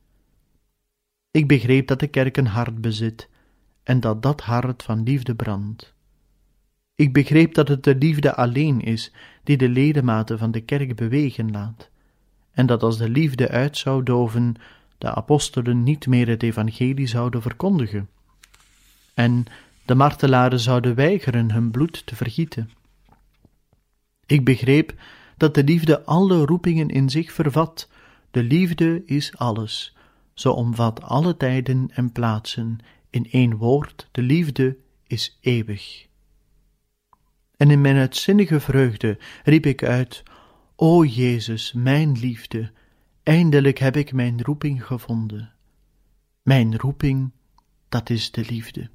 Ik 1.31 1.47
begreep 1.47 1.87
dat 1.87 1.99
de 1.99 2.07
kerk 2.07 2.37
een 2.37 2.47
hart 2.47 2.81
bezit 2.81 3.29
en 3.83 3.99
dat 3.99 4.23
dat 4.23 4.41
hart 4.41 4.83
van 4.83 5.03
liefde 5.03 5.35
brandt. 5.35 5.93
Ik 6.95 7.13
begreep 7.13 7.53
dat 7.53 7.67
het 7.67 7.83
de 7.83 7.95
liefde 7.95 8.35
alleen 8.35 8.81
is 8.81 9.11
die 9.43 9.57
de 9.57 9.69
ledematen 9.69 10.37
van 10.37 10.51
de 10.51 10.61
kerk 10.61 10.95
bewegen 10.95 11.51
laat, 11.51 11.89
en 12.51 12.65
dat 12.65 12.83
als 12.83 12.97
de 12.97 13.09
liefde 13.09 13.49
uit 13.49 13.77
zou 13.77 14.03
doven, 14.03 14.55
de 14.97 15.15
apostelen 15.15 15.83
niet 15.83 16.07
meer 16.07 16.27
het 16.27 16.43
evangelie 16.43 17.07
zouden 17.07 17.41
verkondigen, 17.41 18.09
en 19.13 19.45
de 19.85 19.95
martelaren 19.95 20.59
zouden 20.59 20.95
weigeren 20.95 21.51
hun 21.51 21.71
bloed 21.71 22.05
te 22.05 22.15
vergieten. 22.15 22.71
Ik 24.25 24.45
begreep 24.45 24.93
dat 25.41 25.55
de 25.55 25.63
liefde 25.63 26.05
alle 26.05 26.45
roepingen 26.45 26.89
in 26.89 27.09
zich 27.09 27.31
vervat. 27.31 27.89
De 28.31 28.43
liefde 28.43 29.05
is 29.05 29.37
alles. 29.37 29.95
Zo 30.33 30.51
omvat 30.51 31.01
alle 31.01 31.37
tijden 31.37 31.89
en 31.93 32.11
plaatsen. 32.11 32.77
In 33.09 33.27
één 33.31 33.55
woord, 33.55 34.07
de 34.11 34.21
liefde 34.21 34.77
is 35.07 35.37
eeuwig. 35.39 36.07
En 37.57 37.71
in 37.71 37.81
mijn 37.81 37.95
uitzinnige 37.95 38.59
vreugde 38.59 39.17
riep 39.43 39.65
ik 39.65 39.83
uit: 39.83 40.23
O 40.75 41.03
Jezus, 41.03 41.73
mijn 41.73 42.11
liefde, 42.11 42.71
eindelijk 43.23 43.77
heb 43.77 43.95
ik 43.95 44.13
mijn 44.13 44.41
roeping 44.41 44.85
gevonden. 44.85 45.53
Mijn 46.41 46.77
roeping, 46.77 47.31
dat 47.89 48.09
is 48.09 48.31
de 48.31 48.45
liefde. 48.45 48.89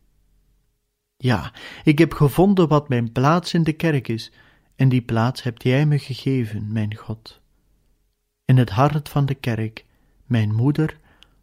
Ja, 1.17 1.53
ik 1.85 1.99
heb 1.99 2.13
gevonden 2.13 2.69
wat 2.69 2.89
mijn 2.89 3.13
plaats 3.13 3.55
in 3.55 3.63
de 3.63 3.73
kerk 3.73 4.09
is, 4.09 4.33
en 4.77 4.89
die 4.89 5.03
plaats 5.03 5.43
hebt 5.43 5.63
jij 5.63 5.87
me 5.87 5.99
gegeven, 5.99 6.73
mijn 6.73 6.97
God. 6.97 7.41
In 8.45 8.57
het 8.57 8.71
hart 8.71 9.09
van 9.09 9.27
de 9.27 9.35
kerk, 9.35 9.85
mijn 10.25 10.55
moeder, 10.55 10.99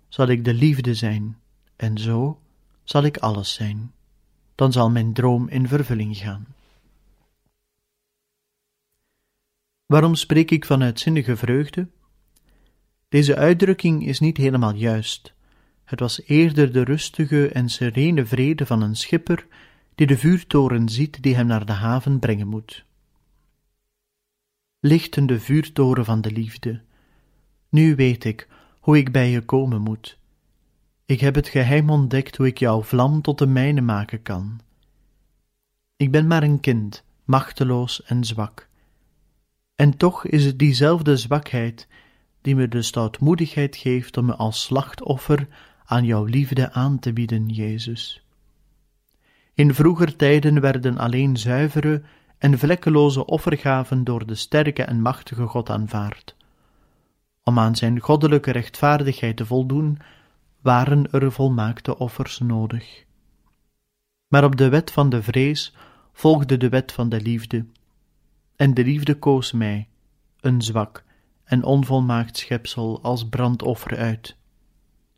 zal 0.08 0.28
ik 0.28 0.46
de 0.46 0.54
liefde 0.54 0.94
zijn, 0.94 1.38
en 1.76 1.98
zo 1.98 2.40
zal 2.84 3.04
ik 3.04 3.18
alles 3.18 3.54
zijn. 3.54 3.92
Dan 4.56 4.72
zal 4.72 4.90
mijn 4.90 5.14
droom 5.14 5.48
in 5.48 5.68
vervulling 5.68 6.18
gaan. 6.18 6.48
Waarom 9.86 10.16
spreek 10.16 10.52
ik 10.52 10.66
van 10.66 10.84
uitzinnige 10.84 11.36
vreugde? 11.36 11.88
Deze 13.10 13.36
uitdrukking 13.36 14.06
is 14.06 14.20
niet 14.20 14.38
helemaal 14.38 14.76
juist. 14.76 15.34
Het 15.84 16.00
was 16.00 16.22
eerder 16.26 16.72
de 16.72 16.84
rustige 16.84 17.50
en 17.50 17.70
serene 17.70 18.26
vrede 18.26 18.66
van 18.66 18.82
een 18.82 18.96
schipper 18.96 19.48
die 19.96 20.08
de 20.08 20.18
vuurtoren 20.18 20.90
ziet 20.90 21.24
die 21.24 21.36
hem 21.36 21.48
naar 21.48 21.66
de 21.66 21.72
haven 21.72 22.20
brengen 22.20 22.48
moet. 22.48 22.86
Lichtende 24.86 25.40
vuurtoren 25.40 26.06
van 26.06 26.22
de 26.22 26.32
liefde, 26.32 26.82
nu 27.70 27.96
weet 27.96 28.24
ik 28.24 28.48
hoe 28.80 28.98
ik 28.98 29.12
bij 29.12 29.30
je 29.30 29.42
komen 29.42 29.82
moet. 29.82 30.18
Ik 31.06 31.20
heb 31.20 31.36
het 31.36 31.48
geheim 31.48 31.90
ontdekt 31.90 32.38
hoe 32.38 32.48
ik 32.48 32.58
jouw 32.58 32.82
vlam 32.82 33.22
tot 33.22 33.38
de 33.38 33.46
mijne 33.46 33.82
maken 33.82 34.22
kan. 34.22 34.60
Ik 35.98 36.12
ben 36.12 36.28
maar 36.28 36.44
een 36.44 36.60
kind, 36.60 37.04
machteloos 37.24 38.04
en 38.04 38.24
zwak. 38.24 38.70
En 39.76 39.98
toch 39.98 40.26
is 40.26 40.46
het 40.46 40.60
diezelfde 40.60 41.18
zwakheid 41.18 41.88
die 42.42 42.56
me 42.56 42.68
de 42.68 42.82
stoutmoedigheid 42.82 43.76
geeft 43.76 44.18
om 44.18 44.26
me 44.26 44.36
als 44.36 44.64
slachtoffer 44.64 45.48
aan 45.86 46.06
jouw 46.06 46.24
liefde 46.24 46.72
aan 46.72 47.00
te 47.00 47.14
bieden, 47.14 47.48
Jezus. 47.50 48.26
In 49.54 49.74
vroeger 49.74 50.16
tijden 50.16 50.62
werden 50.62 50.98
alleen 50.98 51.38
zuivere 51.38 52.04
en 52.44 52.60
vlekkeloze 52.60 53.26
offergaven 53.26 54.04
door 54.04 54.26
de 54.26 54.36
sterke 54.36 54.84
en 54.84 55.02
machtige 55.02 55.48
God 55.48 55.70
aanvaard. 55.70 56.36
Om 57.44 57.60
aan 57.60 57.76
zijn 57.76 58.00
goddelijke 58.00 58.52
rechtvaardigheid 58.52 59.38
te 59.38 59.46
voldoen, 59.46 60.00
waren 60.62 61.12
er 61.12 61.32
volmaakte 61.32 61.98
offers 61.98 62.40
nodig. 62.40 63.06
Maar 64.28 64.44
op 64.44 64.56
de 64.56 64.70
wet 64.70 64.92
van 64.92 65.10
de 65.10 65.24
vrees 65.24 65.76
volgde 66.14 66.58
de 66.58 66.70
wet 66.70 66.92
van 66.92 67.10
de 67.10 67.22
liefde, 67.22 67.66
en 68.56 68.74
de 68.74 68.84
liefde 68.84 69.20
koos 69.20 69.52
mij, 69.52 69.88
een 70.40 70.62
zwak 70.62 71.04
en 71.44 71.64
onvolmaakt 71.64 72.38
schepsel, 72.38 73.02
als 73.02 73.30
brandoffer 73.30 73.98
uit. 73.98 74.36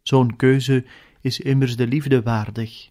Zo'n 0.01 0.35
keuze 0.35 0.85
is 1.21 1.39
immers 1.39 1.75
de 1.75 1.87
liefde 1.87 2.21
waardig. 2.21 2.89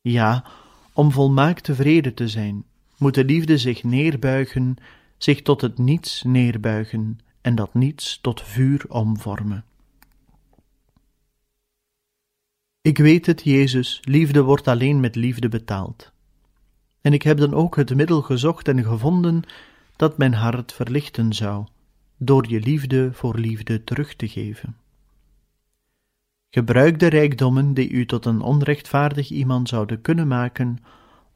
Ja, 0.00 0.44
om 0.92 1.12
volmaakt 1.12 1.64
tevreden 1.64 2.14
te 2.14 2.28
zijn, 2.28 2.64
moet 2.98 3.14
de 3.14 3.24
liefde 3.24 3.58
zich 3.58 3.82
neerbuigen, 3.82 4.76
zich 5.16 5.42
tot 5.42 5.60
het 5.60 5.78
niets 5.78 6.22
neerbuigen 6.22 7.18
en 7.40 7.54
dat 7.54 7.74
niets 7.74 8.18
tot 8.20 8.42
vuur 8.42 8.84
omvormen. 8.88 9.64
Ik 12.80 12.98
weet 12.98 13.26
het, 13.26 13.42
Jezus, 13.42 14.00
liefde 14.04 14.42
wordt 14.42 14.68
alleen 14.68 15.00
met 15.00 15.14
liefde 15.14 15.48
betaald. 15.48 16.12
En 17.00 17.12
ik 17.12 17.22
heb 17.22 17.38
dan 17.38 17.54
ook 17.54 17.76
het 17.76 17.94
middel 17.94 18.22
gezocht 18.22 18.68
en 18.68 18.84
gevonden 18.84 19.42
dat 19.96 20.18
mijn 20.18 20.34
hart 20.34 20.72
verlichten 20.72 21.32
zou, 21.32 21.66
door 22.16 22.48
je 22.48 22.60
liefde 22.60 23.12
voor 23.12 23.38
liefde 23.38 23.84
terug 23.84 24.14
te 24.14 24.28
geven. 24.28 24.76
Gebruik 26.50 26.98
de 26.98 27.06
rijkdommen 27.06 27.74
die 27.74 27.90
u 27.90 28.06
tot 28.06 28.24
een 28.24 28.40
onrechtvaardig 28.40 29.30
iemand 29.30 29.68
zouden 29.68 30.00
kunnen 30.00 30.28
maken, 30.28 30.78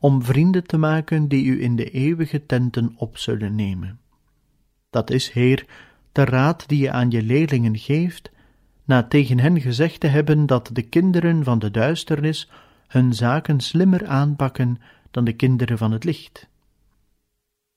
om 0.00 0.22
vrienden 0.22 0.66
te 0.66 0.78
maken 0.78 1.28
die 1.28 1.44
u 1.44 1.62
in 1.62 1.76
de 1.76 1.90
eeuwige 1.90 2.46
tenten 2.46 2.92
op 2.96 3.18
zullen 3.18 3.54
nemen. 3.54 4.00
Dat 4.90 5.10
is, 5.10 5.30
Heer, 5.30 5.66
de 6.12 6.24
raad 6.24 6.68
die 6.68 6.78
je 6.78 6.90
aan 6.90 7.10
je 7.10 7.22
leerlingen 7.22 7.78
geeft, 7.78 8.30
na 8.84 9.02
tegen 9.02 9.38
hen 9.38 9.60
gezegd 9.60 10.00
te 10.00 10.06
hebben 10.06 10.46
dat 10.46 10.70
de 10.72 10.82
kinderen 10.82 11.44
van 11.44 11.58
de 11.58 11.70
duisternis 11.70 12.50
hun 12.86 13.14
zaken 13.14 13.60
slimmer 13.60 14.06
aanpakken 14.06 14.78
dan 15.10 15.24
de 15.24 15.32
kinderen 15.32 15.78
van 15.78 15.92
het 15.92 16.04
licht. 16.04 16.48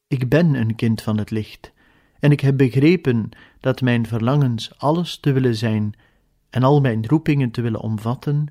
Ik 0.08 0.30
ben 0.30 0.54
een 0.54 0.76
kind 0.76 1.02
van 1.02 1.18
het 1.18 1.32
licht, 1.32 1.72
en 2.20 2.32
ik 2.32 2.40
heb 2.40 2.58
begrepen 2.58 3.30
dat 3.60 3.82
mijn 3.82 4.08
verlangens 4.08 4.78
alles 4.78 5.18
te 5.18 5.32
willen 5.32 5.56
zijn 5.56 5.94
en 6.50 6.64
al 6.64 6.82
mijn 6.82 7.08
roepingen 7.08 7.52
te 7.52 7.62
willen 7.62 7.82
omvatten, 7.82 8.48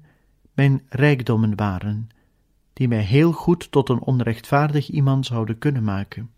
mijn 0.54 0.82
rijkdommen 0.88 1.56
waren, 1.56 2.08
die 2.82 2.90
mij 2.90 3.02
heel 3.02 3.32
goed 3.32 3.70
tot 3.70 3.88
een 3.88 4.00
onrechtvaardig 4.00 4.88
iemand 4.88 5.26
zouden 5.26 5.58
kunnen 5.58 5.84
maken. 5.84 6.30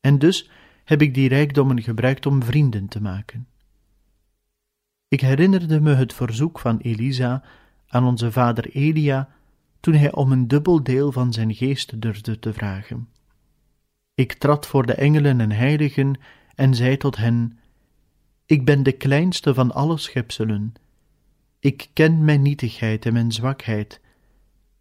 En 0.00 0.18
dus 0.18 0.50
heb 0.84 1.02
ik 1.02 1.14
die 1.14 1.28
rijkdommen 1.28 1.82
gebruikt 1.82 2.26
om 2.26 2.42
vrienden 2.42 2.88
te 2.88 3.00
maken. 3.00 3.46
Ik 5.08 5.20
herinnerde 5.20 5.80
me 5.80 5.94
het 5.94 6.12
verzoek 6.12 6.58
van 6.58 6.78
Elisa 6.78 7.42
aan 7.86 8.04
onze 8.04 8.32
vader 8.32 8.70
Elia 8.70 9.28
toen 9.80 9.94
hij 9.94 10.12
om 10.12 10.32
een 10.32 10.48
dubbel 10.48 10.82
deel 10.82 11.12
van 11.12 11.32
zijn 11.32 11.54
geest 11.54 12.00
durfde 12.00 12.38
te 12.38 12.52
vragen. 12.52 13.08
Ik 14.14 14.32
trad 14.32 14.66
voor 14.66 14.86
de 14.86 14.94
engelen 14.94 15.40
en 15.40 15.50
heiligen 15.52 16.20
en 16.54 16.74
zei 16.74 16.96
tot 16.96 17.16
hen: 17.16 17.58
Ik 18.46 18.64
ben 18.64 18.82
de 18.82 18.92
kleinste 18.92 19.54
van 19.54 19.72
alle 19.72 19.98
schepselen. 19.98 20.74
Ik 21.58 21.90
ken 21.92 22.24
mijn 22.24 22.42
nietigheid 22.42 23.06
en 23.06 23.12
mijn 23.12 23.32
zwakheid, 23.32 24.00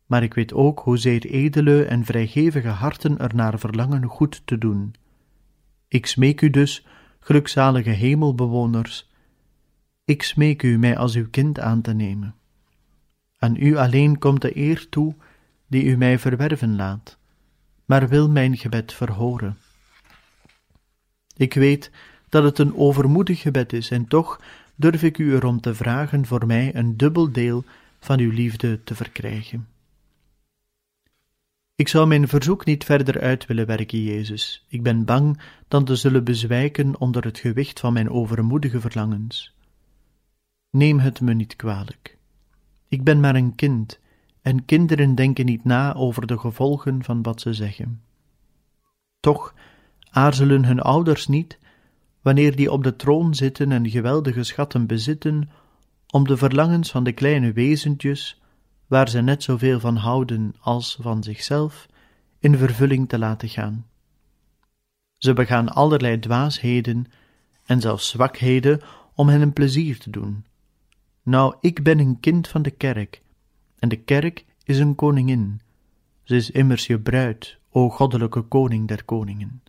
maar 0.06 0.24
ik 0.24 0.34
weet 0.34 0.54
ook 0.54 0.80
hoezeer 0.80 1.26
edele 1.26 1.84
en 1.84 2.06
vrijgevige 2.06 2.68
harten 2.68 3.18
ernaar 3.18 3.60
verlangen 3.60 4.06
goed 4.06 4.42
te 4.46 4.58
doen. 4.58 4.96
Ik 5.88 6.06
smeek 6.06 6.42
u 6.42 6.50
dus, 6.50 6.86
gelukzalige 7.20 7.90
hemelbewoners, 7.90 9.10
ik 10.06 10.24
smeek 10.24 10.64
u 10.64 10.78
mij 10.78 10.98
als 10.98 11.16
uw 11.16 11.30
kind 11.30 11.60
aan 11.60 11.82
te 11.82 11.94
nemen. 11.94 12.36
Aan 13.38 13.56
u 13.56 13.76
alleen 13.76 14.18
komt 14.20 14.42
de 14.42 14.58
eer 14.58 14.90
toe 14.90 15.16
die 15.68 15.84
u 15.84 15.98
mij 15.98 16.20
verwerven 16.20 16.76
laat, 16.76 17.18
maar 17.86 18.08
wil 18.08 18.30
mijn 18.30 18.58
gebed 18.58 18.94
verhoren. 18.94 19.58
Ik 21.36 21.54
weet 21.54 21.92
dat 22.30 22.44
het 22.44 22.60
een 22.60 22.76
overmoedig 22.76 23.42
gebed 23.42 23.74
is, 23.74 23.92
en 23.92 24.08
toch 24.08 24.42
durf 24.76 25.04
ik 25.04 25.18
u 25.18 25.34
erom 25.34 25.62
te 25.62 25.76
vragen 25.76 26.26
voor 26.26 26.46
mij 26.46 26.76
een 26.76 26.98
dubbel 26.98 27.32
deel 27.32 27.64
van 28.00 28.20
uw 28.20 28.32
liefde 28.32 28.84
te 28.84 28.96
verkrijgen. 28.96 29.68
Ik 31.76 31.88
zou 31.88 32.08
mijn 32.08 32.28
verzoek 32.28 32.66
niet 32.66 32.84
verder 32.84 33.22
uit 33.22 33.46
willen 33.46 33.66
werken, 33.66 34.04
Jezus. 34.04 34.66
Ik 34.68 34.84
ben 34.84 35.06
bang 35.06 35.42
dan 35.68 35.86
te 35.86 35.96
zullen 35.96 36.24
bezwijken 36.24 37.00
onder 37.00 37.24
het 37.24 37.40
gewicht 37.40 37.80
van 37.80 37.94
mijn 37.94 38.10
overmoedige 38.10 38.82
verlangens. 38.82 39.56
Neem 40.70 41.00
het 41.00 41.22
me 41.22 41.34
niet 41.34 41.56
kwalijk. 41.56 42.18
Ik 42.88 43.04
ben 43.04 43.20
maar 43.20 43.36
een 43.36 43.56
kind, 43.56 44.00
en 44.42 44.66
kinderen 44.66 45.16
denken 45.16 45.46
niet 45.46 45.64
na 45.64 45.94
over 45.94 46.28
de 46.28 46.40
gevolgen 46.40 47.04
van 47.04 47.22
wat 47.22 47.42
ze 47.42 47.54
zeggen. 47.54 48.02
Toch 49.20 49.54
aarzelen 50.10 50.66
hun 50.66 50.80
ouders 50.80 51.28
niet, 51.28 51.60
wanneer 52.22 52.56
die 52.56 52.72
op 52.72 52.84
de 52.84 52.96
troon 52.96 53.36
zitten 53.36 53.72
en 53.72 53.90
geweldige 53.90 54.44
schatten 54.44 54.88
bezitten, 54.88 55.50
om 56.10 56.28
de 56.28 56.38
verlangens 56.38 56.92
van 56.92 57.04
de 57.04 57.12
kleine 57.12 57.52
wezentjes, 57.52 58.43
waar 58.94 59.10
ze 59.10 59.22
net 59.22 59.44
zoveel 59.44 59.80
van 59.80 59.96
houden 59.96 60.56
als 60.60 60.98
van 61.02 61.24
zichzelf, 61.24 61.88
in 62.40 62.58
vervulling 62.58 63.10
te 63.10 63.18
laten 63.18 63.50
gaan. 63.50 63.86
Ze 65.18 65.34
begaan 65.34 65.70
allerlei 65.70 66.20
dwaasheden 66.20 67.06
en 67.66 67.82
zelfs 67.82 68.10
zwakheden 68.10 68.82
om 69.16 69.28
hen 69.28 69.42
een 69.42 69.54
plezier 69.54 70.00
te 70.00 70.10
doen. 70.10 70.46
Nou, 71.24 71.56
ik 71.60 71.84
ben 71.84 72.00
een 72.00 72.20
kind 72.20 72.48
van 72.48 72.62
de 72.62 72.72
kerk, 72.72 73.22
en 73.80 73.90
de 73.90 73.96
kerk 73.96 74.46
is 74.64 74.80
een 74.80 74.96
koningin. 74.96 75.62
Ze 76.24 76.36
is 76.36 76.52
immers 76.52 76.88
je 76.88 77.00
bruid, 77.00 77.58
o 77.70 77.90
goddelijke 77.90 78.42
koning 78.42 78.88
der 78.88 79.04
koningen. 79.04 79.64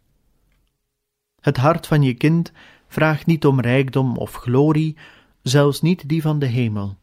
Het 1.41 1.57
hart 1.57 1.87
van 1.87 2.03
je 2.03 2.15
kind 2.15 2.53
vraagt 2.87 3.27
niet 3.27 3.47
om 3.47 3.61
rijkdom 3.61 4.17
of 4.17 4.35
glorie, 4.35 4.97
zelfs 5.43 5.81
niet 5.81 6.09
die 6.09 6.23
van 6.23 6.39
de 6.39 6.47
hemel. 6.47 6.97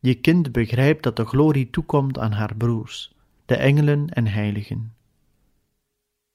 Je 0.00 0.14
kind 0.14 0.52
begrijpt 0.52 1.02
dat 1.02 1.16
de 1.16 1.24
glorie 1.24 1.70
toekomt 1.70 2.18
aan 2.18 2.32
haar 2.32 2.56
broers, 2.56 3.14
de 3.44 3.56
engelen 3.56 4.08
en 4.08 4.26
heiligen. 4.26 4.94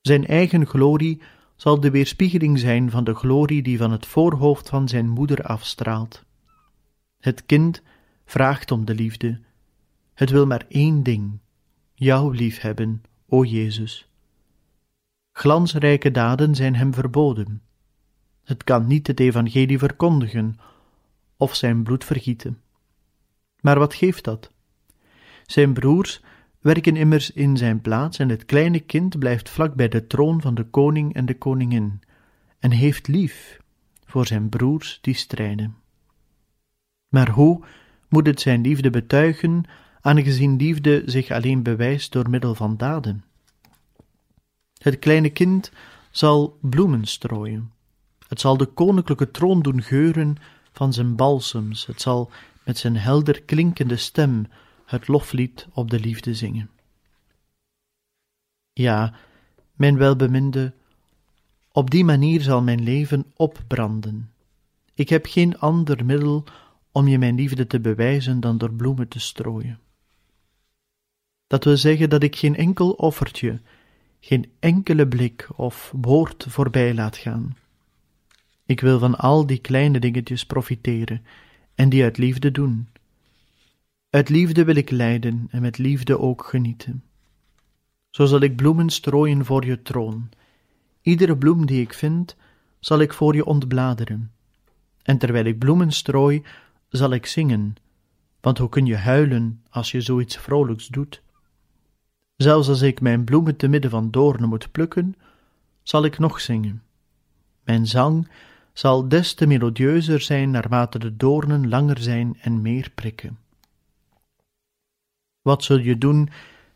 Zijn 0.01 0.25
eigen 0.27 0.65
glorie 0.65 1.21
zal 1.55 1.79
de 1.79 1.91
weerspiegeling 1.91 2.59
zijn 2.59 2.89
van 2.89 3.03
de 3.03 3.13
glorie 3.13 3.61
die 3.61 3.77
van 3.77 3.91
het 3.91 4.05
voorhoofd 4.05 4.69
van 4.69 4.87
zijn 4.87 5.09
moeder 5.09 5.43
afstraalt. 5.43 6.23
Het 7.19 7.45
kind 7.45 7.81
vraagt 8.25 8.71
om 8.71 8.85
de 8.85 8.95
liefde. 8.95 9.39
Het 10.13 10.29
wil 10.29 10.45
maar 10.45 10.65
één 10.67 11.03
ding: 11.03 11.39
jou 11.93 12.35
liefhebben, 12.35 13.03
o 13.27 13.43
Jezus. 13.43 14.09
Glansrijke 15.31 16.11
daden 16.11 16.55
zijn 16.55 16.75
hem 16.75 16.93
verboden. 16.93 17.61
Het 18.43 18.63
kan 18.63 18.87
niet 18.87 19.07
het 19.07 19.19
evangelie 19.19 19.77
verkondigen 19.77 20.59
of 21.37 21.55
zijn 21.55 21.83
bloed 21.83 22.05
vergieten. 22.05 22.61
Maar 23.61 23.79
wat 23.79 23.93
geeft 23.93 24.23
dat? 24.23 24.51
Zijn 25.45 25.73
broers 25.73 26.21
werken 26.59 26.95
immers 26.95 27.31
in 27.31 27.57
zijn 27.57 27.81
plaats 27.81 28.19
en 28.19 28.29
het 28.29 28.45
kleine 28.45 28.79
kind 28.79 29.19
blijft 29.19 29.49
vlak 29.49 29.75
bij 29.75 29.87
de 29.87 30.07
troon 30.07 30.41
van 30.41 30.55
de 30.55 30.63
koning 30.63 31.13
en 31.13 31.25
de 31.25 31.37
koningin 31.37 32.01
en 32.59 32.71
heeft 32.71 33.07
lief 33.07 33.59
voor 34.05 34.27
zijn 34.27 34.49
broers 34.49 34.99
die 35.01 35.13
strijden. 35.13 35.75
Maar 37.07 37.29
hoe 37.29 37.63
moet 38.09 38.27
het 38.27 38.41
zijn 38.41 38.61
liefde 38.61 38.89
betuigen, 38.89 39.63
aangezien 40.01 40.55
liefde 40.55 41.03
zich 41.05 41.31
alleen 41.31 41.63
bewijst 41.63 42.11
door 42.11 42.29
middel 42.29 42.55
van 42.55 42.77
daden? 42.77 43.23
Het 44.77 44.99
kleine 44.99 45.29
kind 45.29 45.71
zal 46.11 46.57
bloemen 46.61 47.05
strooien. 47.05 47.71
Het 48.27 48.39
zal 48.39 48.57
de 48.57 48.65
koninklijke 48.65 49.31
troon 49.31 49.61
doen 49.61 49.81
geuren 49.81 50.35
van 50.71 50.93
zijn 50.93 51.15
balsems. 51.15 51.85
Het 51.85 52.01
zal 52.01 52.31
met 52.71 52.79
zijn 52.79 52.97
helder 52.97 53.41
klinkende 53.41 53.97
stem 53.97 54.47
het 54.85 55.07
loflied 55.07 55.67
op 55.73 55.89
de 55.89 55.99
liefde 55.99 56.33
zingen. 56.33 56.69
Ja, 58.73 59.13
mijn 59.73 59.97
welbeminde, 59.97 60.73
op 61.71 61.89
die 61.89 62.03
manier 62.03 62.41
zal 62.41 62.61
mijn 62.61 62.83
leven 62.83 63.25
opbranden. 63.35 64.31
Ik 64.93 65.09
heb 65.09 65.25
geen 65.25 65.59
ander 65.59 66.05
middel 66.05 66.43
om 66.91 67.07
je 67.07 67.17
mijn 67.17 67.35
liefde 67.35 67.67
te 67.67 67.79
bewijzen 67.79 68.39
dan 68.39 68.57
door 68.57 68.73
bloemen 68.73 69.07
te 69.07 69.19
strooien. 69.19 69.79
Dat 71.47 71.63
wil 71.63 71.77
zeggen 71.77 72.09
dat 72.09 72.23
ik 72.23 72.35
geen 72.35 72.55
enkel 72.55 72.91
offertje, 72.91 73.61
geen 74.19 74.51
enkele 74.59 75.07
blik 75.07 75.49
of 75.55 75.93
woord 76.01 76.45
voorbij 76.49 76.93
laat 76.93 77.17
gaan. 77.17 77.57
Ik 78.65 78.79
wil 78.79 78.99
van 78.99 79.15
al 79.15 79.45
die 79.45 79.59
kleine 79.59 79.99
dingetjes 79.99 80.45
profiteren 80.45 81.25
en 81.75 81.89
die 81.89 82.03
uit 82.03 82.17
liefde 82.17 82.51
doen. 82.51 82.87
Uit 84.09 84.29
liefde 84.29 84.63
wil 84.63 84.75
ik 84.75 84.89
lijden 84.89 85.47
en 85.49 85.61
met 85.61 85.77
liefde 85.77 86.19
ook 86.19 86.43
genieten. 86.43 87.03
Zo 88.09 88.25
zal 88.25 88.39
ik 88.39 88.55
bloemen 88.55 88.89
strooien 88.89 89.45
voor 89.45 89.65
je 89.65 89.81
troon. 89.81 90.29
Iedere 91.01 91.37
bloem 91.37 91.65
die 91.65 91.81
ik 91.81 91.93
vind, 91.93 92.35
zal 92.79 92.99
ik 92.99 93.13
voor 93.13 93.35
je 93.35 93.45
ontbladeren. 93.45 94.31
En 95.03 95.17
terwijl 95.17 95.45
ik 95.45 95.59
bloemen 95.59 95.91
strooi, 95.91 96.43
zal 96.89 97.11
ik 97.11 97.25
zingen, 97.25 97.75
want 98.41 98.57
hoe 98.57 98.69
kun 98.69 98.85
je 98.85 98.97
huilen 98.97 99.63
als 99.69 99.91
je 99.91 100.01
zoiets 100.01 100.37
vrolijks 100.37 100.87
doet? 100.87 101.21
Zelfs 102.35 102.67
als 102.67 102.81
ik 102.81 103.01
mijn 103.01 103.23
bloemen 103.23 103.55
te 103.55 103.67
midden 103.67 103.91
van 103.91 104.11
doornen 104.11 104.49
moet 104.49 104.71
plukken, 104.71 105.15
zal 105.83 106.05
ik 106.05 106.19
nog 106.19 106.41
zingen. 106.41 106.83
Mijn 107.63 107.87
zang 107.87 108.27
zal 108.73 109.07
des 109.07 109.33
te 109.33 109.47
melodieuzer 109.47 110.21
zijn 110.21 110.51
naarmate 110.51 110.99
de 110.99 111.17
doornen 111.17 111.69
langer 111.69 111.99
zijn 111.99 112.37
en 112.41 112.61
meer 112.61 112.91
prikken. 112.95 113.37
Wat 115.41 115.63
zul 115.63 115.77
je 115.79 115.97
doen 115.97 116.29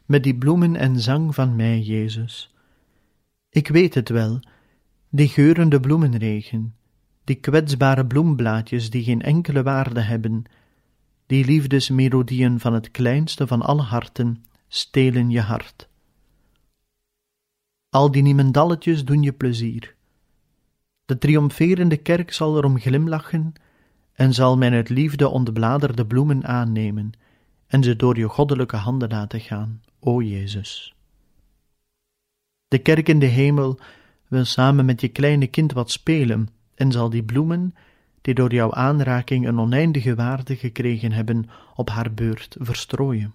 met 0.05 0.23
die 0.23 0.36
bloemen 0.36 0.75
en 0.75 0.99
zang 0.99 1.36
van 1.36 1.55
mij, 1.55 1.79
Jezus? 1.79 2.53
Ik 3.49 3.67
weet 3.67 3.93
het 3.93 4.10
wel, 4.10 4.39
die 5.10 5.27
geurende 5.27 5.79
bloemenregen, 5.79 6.75
die 7.23 7.36
kwetsbare 7.36 8.05
bloemblaadjes 8.05 8.89
die 8.89 9.03
geen 9.03 9.21
enkele 9.21 9.63
waarde 9.63 10.01
hebben, 10.01 10.43
die 11.25 11.45
liefdesmelodieën 11.45 12.60
van 12.60 12.73
het 12.73 12.91
kleinste 12.91 13.47
van 13.47 13.62
alle 13.62 13.81
harten, 13.81 14.45
stelen 14.67 15.29
je 15.29 15.41
hart. 15.41 15.88
Al 17.89 18.12
die 18.12 18.21
niemendalletjes 18.21 19.05
doen 19.05 19.21
je 19.21 19.34
plezier. 19.34 19.94
De 21.05 21.17
triomferende 21.17 21.97
kerk 21.97 22.33
zal 22.33 22.57
erom 22.57 22.79
glimlachen 22.79 23.53
en 24.13 24.33
zal 24.33 24.57
mijn 24.57 24.73
uit 24.73 24.89
liefde 24.89 25.27
ontbladerde 25.27 26.05
bloemen 26.05 26.45
aannemen 26.45 27.11
en 27.67 27.83
ze 27.83 27.95
door 27.95 28.17
je 28.17 28.29
goddelijke 28.29 28.75
handen 28.75 29.09
laten 29.09 29.39
gaan, 29.39 29.81
o 29.99 30.21
Jezus. 30.21 30.95
De 32.67 32.79
kerk 32.79 33.09
in 33.09 33.19
de 33.19 33.25
hemel 33.25 33.79
wil 34.27 34.45
samen 34.45 34.85
met 34.85 35.01
je 35.01 35.07
kleine 35.07 35.47
kind 35.47 35.71
wat 35.71 35.91
spelen 35.91 36.49
en 36.75 36.91
zal 36.91 37.09
die 37.09 37.23
bloemen, 37.23 37.75
die 38.21 38.33
door 38.33 38.53
jouw 38.53 38.71
aanraking 38.71 39.47
een 39.47 39.59
oneindige 39.59 40.15
waarde 40.15 40.55
gekregen 40.55 41.11
hebben, 41.11 41.49
op 41.75 41.89
haar 41.89 42.13
beurt 42.13 42.55
verstrooien. 42.59 43.33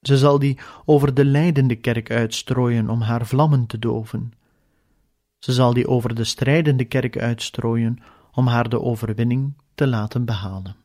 Ze 0.00 0.18
zal 0.18 0.38
die 0.38 0.58
over 0.84 1.14
de 1.14 1.24
lijdende 1.24 1.76
kerk 1.76 2.10
uitstrooien 2.10 2.88
om 2.88 3.00
haar 3.00 3.26
vlammen 3.26 3.66
te 3.66 3.78
doven. 3.78 4.32
Ze 5.40 5.52
zal 5.52 5.74
die 5.74 5.88
over 5.88 6.14
de 6.14 6.24
strijdende 6.24 6.84
kerk 6.84 7.18
uitstrooien 7.18 7.98
om 8.32 8.46
haar 8.46 8.68
de 8.68 8.80
overwinning 8.80 9.54
te 9.74 9.86
laten 9.86 10.24
behalen. 10.24 10.76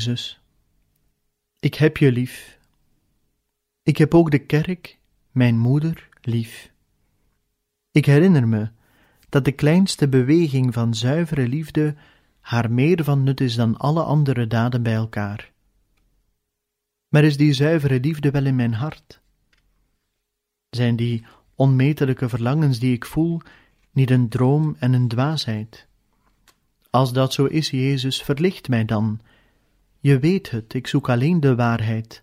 Jezus, 0.00 0.40
ik 1.58 1.74
heb 1.74 1.96
je 1.96 2.12
lief. 2.12 2.58
Ik 3.82 3.96
heb 3.96 4.14
ook 4.14 4.30
de 4.30 4.38
kerk, 4.38 4.98
mijn 5.30 5.58
moeder, 5.58 6.08
lief. 6.22 6.72
Ik 7.90 8.06
herinner 8.06 8.48
me 8.48 8.68
dat 9.28 9.44
de 9.44 9.52
kleinste 9.52 10.08
beweging 10.08 10.74
van 10.74 10.94
zuivere 10.94 11.48
liefde 11.48 11.94
haar 12.40 12.72
meer 12.72 13.04
van 13.04 13.22
nut 13.22 13.40
is 13.40 13.54
dan 13.54 13.76
alle 13.76 14.02
andere 14.02 14.46
daden 14.46 14.82
bij 14.82 14.94
elkaar. 14.94 15.52
Maar 17.08 17.24
is 17.24 17.36
die 17.36 17.52
zuivere 17.52 18.00
liefde 18.00 18.30
wel 18.30 18.46
in 18.46 18.56
mijn 18.56 18.74
hart? 18.74 19.20
Zijn 20.70 20.96
die 20.96 21.26
onmetelijke 21.54 22.28
verlangens 22.28 22.78
die 22.78 22.92
ik 22.92 23.04
voel 23.04 23.40
niet 23.90 24.10
een 24.10 24.28
droom 24.28 24.76
en 24.78 24.92
een 24.92 25.08
dwaasheid? 25.08 25.86
Als 26.90 27.12
dat 27.12 27.32
zo 27.32 27.44
is, 27.44 27.70
Jezus, 27.70 28.22
verlicht 28.22 28.68
mij 28.68 28.84
dan. 28.84 29.20
Je 30.02 30.18
weet 30.18 30.50
het, 30.50 30.74
ik 30.74 30.86
zoek 30.86 31.08
alleen 31.08 31.40
de 31.40 31.54
waarheid. 31.54 32.22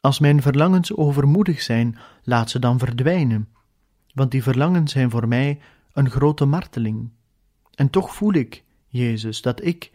Als 0.00 0.18
mijn 0.18 0.42
verlangens 0.42 0.96
overmoedig 0.96 1.62
zijn, 1.62 1.98
laat 2.22 2.50
ze 2.50 2.58
dan 2.58 2.78
verdwijnen, 2.78 3.48
want 4.14 4.30
die 4.30 4.42
verlangens 4.42 4.92
zijn 4.92 5.10
voor 5.10 5.28
mij 5.28 5.58
een 5.92 6.10
grote 6.10 6.44
marteling. 6.44 7.10
En 7.74 7.90
toch 7.90 8.14
voel 8.14 8.34
ik, 8.34 8.64
Jezus, 8.88 9.42
dat 9.42 9.64
ik, 9.64 9.92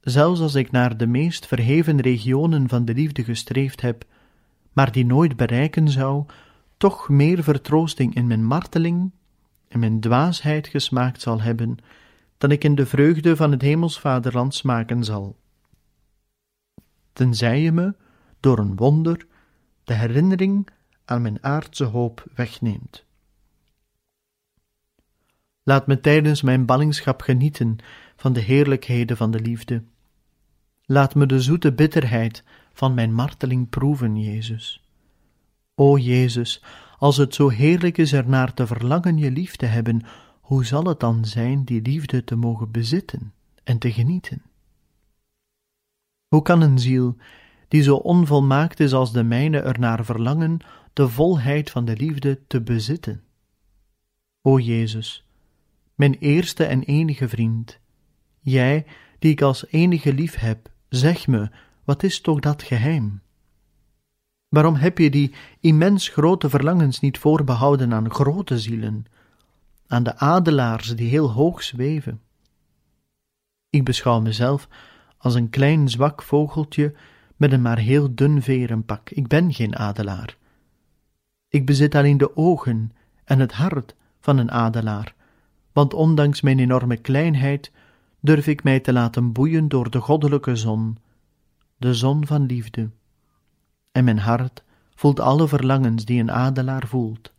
zelfs 0.00 0.40
als 0.40 0.54
ik 0.54 0.70
naar 0.70 0.96
de 0.96 1.06
meest 1.06 1.46
verheven 1.46 2.00
regionen 2.00 2.68
van 2.68 2.84
de 2.84 2.94
liefde 2.94 3.24
gestreefd 3.24 3.80
heb, 3.80 4.04
maar 4.72 4.92
die 4.92 5.06
nooit 5.06 5.36
bereiken 5.36 5.88
zou, 5.88 6.24
toch 6.76 7.08
meer 7.08 7.42
vertroosting 7.42 8.14
in 8.14 8.26
mijn 8.26 8.44
marteling 8.44 9.10
en 9.68 9.78
mijn 9.78 10.00
dwaasheid 10.00 10.66
gesmaakt 10.66 11.20
zal 11.20 11.40
hebben, 11.40 11.76
dan 12.38 12.50
ik 12.50 12.64
in 12.64 12.74
de 12.74 12.86
vreugde 12.86 13.36
van 13.36 13.50
het 13.50 13.62
hemelsvaderland 13.62 14.54
smaken 14.54 15.04
zal. 15.04 15.36
Tenzij 17.16 17.60
je 17.60 17.72
me, 17.72 17.94
door 18.40 18.58
een 18.58 18.76
wonder, 18.76 19.26
de 19.84 19.94
herinnering 19.94 20.68
aan 21.04 21.22
mijn 21.22 21.44
aardse 21.44 21.84
hoop 21.84 22.26
wegneemt. 22.34 23.04
Laat 25.62 25.86
me 25.86 26.00
tijdens 26.00 26.42
mijn 26.42 26.66
ballingschap 26.66 27.20
genieten 27.20 27.76
van 28.16 28.32
de 28.32 28.40
heerlijkheden 28.40 29.16
van 29.16 29.30
de 29.30 29.40
liefde. 29.40 29.82
Laat 30.84 31.14
me 31.14 31.26
de 31.26 31.40
zoete 31.40 31.72
bitterheid 31.72 32.44
van 32.72 32.94
mijn 32.94 33.14
marteling 33.14 33.68
proeven, 33.68 34.16
Jezus. 34.16 34.84
O 35.74 35.98
Jezus, 35.98 36.62
als 36.98 37.16
het 37.16 37.34
zo 37.34 37.48
heerlijk 37.48 37.98
is 37.98 38.12
ernaar 38.12 38.54
te 38.54 38.66
verlangen 38.66 39.18
je 39.18 39.30
lief 39.30 39.56
te 39.56 39.66
hebben, 39.66 40.02
hoe 40.40 40.64
zal 40.64 40.84
het 40.84 41.00
dan 41.00 41.24
zijn 41.24 41.64
die 41.64 41.82
liefde 41.82 42.24
te 42.24 42.36
mogen 42.36 42.70
bezitten 42.70 43.32
en 43.64 43.78
te 43.78 43.92
genieten? 43.92 44.42
Hoe 46.28 46.42
kan 46.42 46.60
een 46.60 46.78
ziel, 46.78 47.16
die 47.68 47.82
zo 47.82 47.96
onvolmaakt 47.96 48.80
is 48.80 48.92
als 48.92 49.12
de 49.12 49.22
mijne, 49.22 49.58
ernaar 49.58 50.04
verlangen 50.04 50.58
de 50.92 51.08
volheid 51.08 51.70
van 51.70 51.84
de 51.84 51.96
liefde 51.96 52.46
te 52.46 52.62
bezitten? 52.62 53.22
O 54.42 54.58
Jezus, 54.58 55.24
mijn 55.94 56.14
eerste 56.14 56.64
en 56.64 56.82
enige 56.82 57.28
vriend, 57.28 57.78
jij 58.40 58.86
die 59.18 59.30
ik 59.30 59.42
als 59.42 59.66
enige 59.66 60.14
lief 60.14 60.34
heb, 60.34 60.70
zeg 60.88 61.26
me, 61.26 61.50
wat 61.84 62.02
is 62.02 62.20
toch 62.20 62.40
dat 62.40 62.62
geheim? 62.62 63.20
Waarom 64.48 64.74
heb 64.74 64.98
je 64.98 65.10
die 65.10 65.34
immens 65.60 66.08
grote 66.08 66.50
verlangens 66.50 67.00
niet 67.00 67.18
voorbehouden 67.18 67.92
aan 67.92 68.10
grote 68.10 68.58
zielen, 68.58 69.04
aan 69.86 70.02
de 70.02 70.16
adelaars 70.16 70.96
die 70.96 71.08
heel 71.08 71.30
hoog 71.32 71.62
zweven? 71.62 72.20
Ik 73.70 73.84
beschouw 73.84 74.20
mezelf 74.20 74.68
als 75.26 75.34
een 75.34 75.50
klein 75.50 75.88
zwak 75.88 76.22
vogeltje 76.22 76.94
met 77.36 77.52
een 77.52 77.62
maar 77.62 77.78
heel 77.78 78.14
dun 78.14 78.42
verenpak. 78.42 79.10
Ik 79.10 79.26
ben 79.26 79.54
geen 79.54 79.76
adelaar. 79.76 80.36
Ik 81.48 81.66
bezit 81.66 81.94
alleen 81.94 82.18
de 82.18 82.36
ogen 82.36 82.92
en 83.24 83.38
het 83.38 83.52
hart 83.52 83.94
van 84.20 84.38
een 84.38 84.50
adelaar, 84.50 85.14
want 85.72 85.94
ondanks 85.94 86.40
mijn 86.40 86.58
enorme 86.58 86.96
kleinheid 86.96 87.72
durf 88.20 88.46
ik 88.46 88.62
mij 88.62 88.80
te 88.80 88.92
laten 88.92 89.32
boeien 89.32 89.68
door 89.68 89.90
de 89.90 90.00
goddelijke 90.00 90.56
zon, 90.56 90.98
de 91.76 91.94
zon 91.94 92.26
van 92.26 92.46
liefde. 92.46 92.90
En 93.92 94.04
mijn 94.04 94.18
hart 94.18 94.64
voelt 94.94 95.20
alle 95.20 95.48
verlangens 95.48 96.04
die 96.04 96.20
een 96.20 96.32
adelaar 96.32 96.86
voelt. 96.86 97.32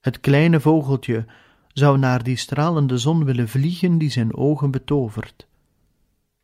Het 0.00 0.20
kleine 0.20 0.60
vogeltje 0.60 1.26
zou 1.72 1.98
naar 1.98 2.22
die 2.22 2.36
stralende 2.36 2.98
zon 2.98 3.24
willen 3.24 3.48
vliegen 3.48 3.98
die 3.98 4.10
zijn 4.10 4.36
ogen 4.36 4.70
betovert. 4.70 5.47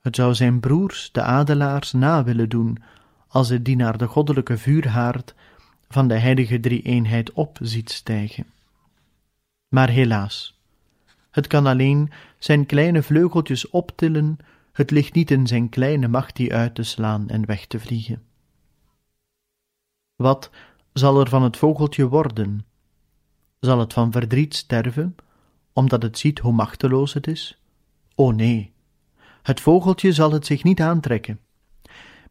Het 0.04 0.16
zou 0.16 0.34
zijn 0.34 0.60
broers, 0.60 1.12
de 1.12 1.22
adelaars, 1.22 1.92
na 1.92 2.24
willen 2.24 2.48
doen, 2.48 2.82
als 3.28 3.48
het 3.48 3.64
die 3.64 3.76
naar 3.76 3.98
de 3.98 4.06
goddelijke 4.06 4.58
vuurhaard 4.58 5.34
van 5.88 6.08
de 6.08 6.18
heilige 6.18 6.60
drie-eenheid 6.60 7.32
op 7.32 7.58
ziet 7.62 7.90
stijgen. 7.90 8.46
Maar 9.68 9.88
helaas, 9.88 10.60
het 11.30 11.46
kan 11.46 11.66
alleen 11.66 12.10
zijn 12.38 12.66
kleine 12.66 13.02
vleugeltjes 13.02 13.70
optillen, 13.70 14.36
het 14.72 14.90
ligt 14.90 15.14
niet 15.14 15.30
in 15.30 15.46
zijn 15.46 15.68
kleine 15.68 16.08
macht 16.08 16.36
die 16.36 16.54
uit 16.54 16.74
te 16.74 16.82
slaan 16.82 17.28
en 17.28 17.46
weg 17.46 17.66
te 17.66 17.80
vliegen. 17.80 18.22
Wat 20.16 20.50
zal 20.92 21.20
er 21.20 21.28
van 21.28 21.42
het 21.42 21.56
vogeltje 21.56 22.08
worden? 22.08 22.66
Zal 23.60 23.78
het 23.78 23.92
van 23.92 24.12
verdriet 24.12 24.54
sterven, 24.54 25.16
omdat 25.72 26.02
het 26.02 26.18
ziet 26.18 26.38
hoe 26.38 26.52
machteloos 26.52 27.12
het 27.14 27.26
is? 27.26 27.58
O 28.14 28.30
nee, 28.30 28.73
het 29.44 29.60
vogeltje 29.60 30.12
zal 30.12 30.32
het 30.32 30.46
zich 30.46 30.64
niet 30.64 30.80
aantrekken. 30.80 31.40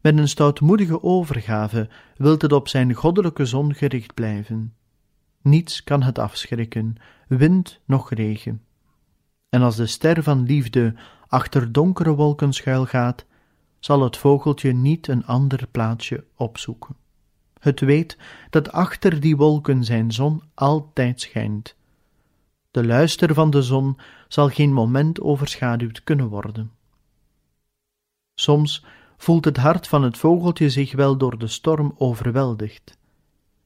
Met 0.00 0.18
een 0.18 0.28
stoutmoedige 0.28 1.02
overgave 1.02 1.88
wilt 2.16 2.42
het 2.42 2.52
op 2.52 2.68
zijn 2.68 2.94
goddelijke 2.94 3.44
zon 3.44 3.74
gericht 3.74 4.14
blijven. 4.14 4.74
Niets 5.42 5.84
kan 5.84 6.02
het 6.02 6.18
afschrikken, 6.18 6.96
wind 7.28 7.80
noch 7.84 8.10
regen. 8.10 8.62
En 9.48 9.62
als 9.62 9.76
de 9.76 9.86
ster 9.86 10.22
van 10.22 10.42
liefde 10.42 10.94
achter 11.28 11.72
donkere 11.72 12.14
wolken 12.14 12.52
schuilgaat, 12.52 13.24
zal 13.78 14.02
het 14.02 14.16
vogeltje 14.16 14.72
niet 14.72 15.08
een 15.08 15.26
ander 15.26 15.66
plaatsje 15.70 16.24
opzoeken. 16.36 16.96
Het 17.60 17.80
weet 17.80 18.18
dat 18.50 18.72
achter 18.72 19.20
die 19.20 19.36
wolken 19.36 19.84
zijn 19.84 20.12
zon 20.12 20.42
altijd 20.54 21.20
schijnt. 21.20 21.76
De 22.70 22.86
luister 22.86 23.34
van 23.34 23.50
de 23.50 23.62
zon 23.62 23.98
zal 24.28 24.48
geen 24.48 24.72
moment 24.72 25.20
overschaduwd 25.20 26.04
kunnen 26.04 26.28
worden. 26.28 26.72
Soms 28.34 28.84
voelt 29.16 29.44
het 29.44 29.56
hart 29.56 29.88
van 29.88 30.02
het 30.02 30.18
vogeltje 30.18 30.70
zich 30.70 30.92
wel 30.92 31.16
door 31.16 31.38
de 31.38 31.46
storm 31.46 31.94
overweldigd. 31.96 32.96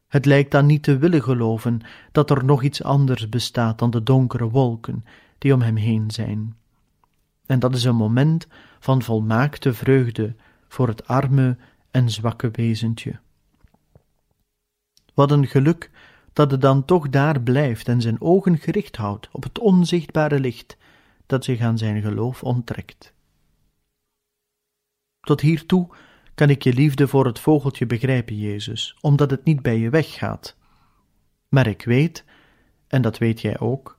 Het 0.09 0.25
lijkt 0.25 0.51
dan 0.51 0.67
niet 0.67 0.83
te 0.83 0.99
willen 0.99 1.23
geloven 1.23 1.81
dat 2.13 2.31
er 2.31 2.45
nog 2.45 2.63
iets 2.63 2.83
anders 2.83 3.29
bestaat 3.29 3.79
dan 3.79 3.91
de 3.91 4.03
donkere 4.03 4.49
wolken 4.49 5.05
die 5.39 5.55
om 5.55 5.61
hem 5.61 5.77
heen 5.77 6.11
zijn. 6.11 6.57
En 7.47 7.59
dat 7.59 7.75
is 7.75 7.85
een 7.85 7.97
moment 7.97 8.47
van 8.79 9.03
volmaakte 9.03 9.73
vreugde 9.73 10.35
voor 10.69 10.89
het 10.89 11.07
arme 11.07 11.57
en 11.91 12.11
zwakke 12.11 12.51
wezentje. 12.51 13.19
Wat 15.15 15.31
een 15.31 15.47
geluk 15.47 15.91
dat 16.33 16.51
het 16.51 16.61
dan 16.61 16.85
toch 16.85 17.09
daar 17.09 17.41
blijft 17.41 17.89
en 17.89 18.01
zijn 18.01 18.21
ogen 18.21 18.59
gericht 18.59 18.97
houdt 18.97 19.29
op 19.33 19.43
het 19.43 19.59
onzichtbare 19.59 20.41
licht 20.41 20.77
dat 21.27 21.45
zich 21.45 21.61
aan 21.61 21.79
zijn 21.79 22.03
geloof 22.03 22.43
onttrekt. 22.43 23.13
Tot 25.29 25.41
hiertoe 25.41 25.89
kan 26.35 26.51
ik 26.51 26.63
je 26.63 26.73
liefde 26.73 27.09
voor 27.09 27.27
het 27.27 27.39
vogeltje 27.39 27.87
begrijpen, 27.87 28.37
Jezus, 28.37 28.97
omdat 29.01 29.31
het 29.31 29.45
niet 29.45 29.63
bij 29.63 29.79
je 29.79 29.91
weggaat. 29.91 30.57
Maar 31.49 31.67
ik 31.67 31.85
weet, 31.85 32.25
en 32.87 33.03
dat 33.03 33.19
weet 33.19 33.41
jij 33.41 33.59
ook, 33.59 33.99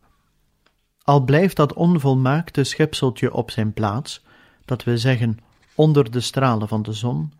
al 1.01 1.23
blijft 1.23 1.55
dat 1.55 1.73
onvolmaakte 1.73 2.63
schepseltje 2.63 3.33
op 3.33 3.51
zijn 3.51 3.73
plaats, 3.73 4.25
dat 4.65 4.83
we 4.83 4.97
zeggen 4.97 5.37
onder 5.75 6.11
de 6.11 6.19
stralen 6.19 6.67
van 6.67 6.81
de 6.81 6.93
zon, 6.93 7.33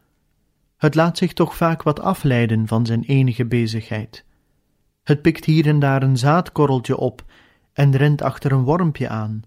het 0.78 0.95
laat 0.95 1.17
zich 1.17 1.34
toch 1.34 1.56
vaak 1.56 1.84
wat 1.84 1.99
afleiden 1.99 2.67
van 2.67 2.86
zijn 2.86 3.04
enige 3.04 3.45
bezigheid. 3.45 4.25
Het 5.04 5.21
pikt 5.21 5.45
hier 5.45 5.67
en 5.67 5.80
daar 5.80 6.04
een 6.04 6.17
zaadkorreltje 6.17 6.97
op 6.97 7.25
en 7.73 7.95
rent 7.95 8.21
achter 8.21 8.52
een 8.52 8.63
wormpje 8.63 9.10
aan. 9.10 9.41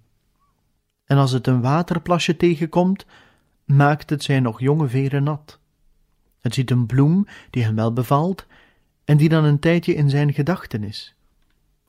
En 1.05 1.17
als 1.17 1.33
het 1.33 1.47
een 1.47 1.61
waterplasje 1.61 2.37
tegenkomt, 2.37 3.07
maakt 3.65 4.11
het 4.11 4.23
zijn 4.23 4.43
nog 4.43 4.61
jonge 4.61 4.89
veren 4.89 5.23
nat. 5.23 5.59
Het 6.41 6.55
ziet 6.55 6.71
een 6.71 6.87
bloem 6.87 7.27
die 7.51 7.65
hem 7.65 7.75
wel 7.75 7.93
bevalt 7.93 8.47
en 9.05 9.17
die 9.17 9.29
dan 9.29 9.45
een 9.45 9.59
tijdje 9.59 9.95
in 9.95 10.11
zijn 10.11 10.33
gedachten 10.33 10.85
is. 10.85 11.15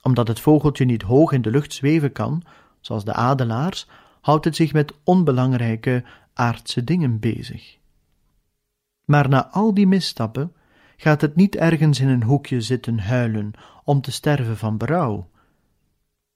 Omdat 0.02 0.28
het 0.28 0.40
vogeltje 0.40 0.86
niet 0.86 1.02
hoog 1.02 1.32
in 1.32 1.42
de 1.42 1.52
lucht 1.52 1.74
zweven 1.74 2.12
kan, 2.12 2.44
zoals 2.80 3.06
de 3.06 3.14
adelaars, 3.14 3.88
houdt 4.22 4.46
het 4.46 4.56
zich 4.56 4.74
met 4.74 4.94
onbelangrijke 5.04 6.04
aardse 6.34 6.84
dingen 6.84 7.20
bezig. 7.20 7.78
Maar 9.06 9.30
na 9.30 9.50
al 9.50 9.74
die 9.74 9.88
misstappen 9.88 10.54
gaat 10.98 11.22
het 11.22 11.36
niet 11.36 11.56
ergens 11.56 12.00
in 12.00 12.08
een 12.08 12.24
hoekje 12.24 12.62
zitten 12.62 13.00
huilen 13.00 13.52
om 13.84 14.02
te 14.02 14.12
sterven 14.12 14.58
van 14.58 14.78
berouw. 14.78 15.30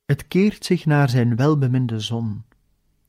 Het 0.06 0.28
keert 0.28 0.66
zich 0.66 0.86
naar 0.86 1.10
zijn 1.10 1.36
welbeminde 1.36 2.00
zon 2.00 2.44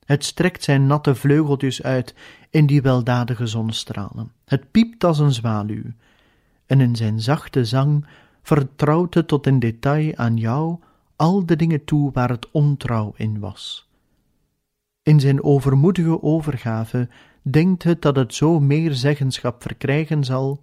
Het 0.08 0.24
strekt 0.24 0.64
zijn 0.64 0.86
natte 0.86 1.14
vleugeltjes 1.14 1.82
uit 1.82 2.14
in 2.50 2.66
die 2.66 2.82
weldadige 2.82 3.46
zonnestralen. 3.46 4.32
Het 4.44 4.70
piept 4.70 5.04
als 5.04 5.18
een 5.18 5.32
zwaluw. 5.32 5.82
En 6.66 6.80
in 6.80 6.96
zijn 6.96 7.20
zachte 7.20 7.64
zang 7.64 8.06
vertrouwt 8.42 9.14
het 9.14 9.28
tot 9.28 9.46
in 9.46 9.58
detail 9.58 10.16
aan 10.16 10.36
jou 10.36 10.78
al 11.16 11.46
de 11.46 11.56
dingen 11.56 11.84
toe 11.84 12.12
waar 12.12 12.28
het 12.28 12.50
ontrouw 12.50 13.12
in 13.16 13.38
was. 13.38 13.88
In 15.02 15.20
zijn 15.20 15.42
overmoedige 15.42 16.22
overgave 16.22 17.08
denkt 17.42 17.82
het 17.82 18.02
dat 18.02 18.16
het 18.16 18.34
zo 18.34 18.60
meer 18.60 18.94
zeggenschap 18.94 19.62
verkrijgen 19.62 20.24
zal 20.24 20.62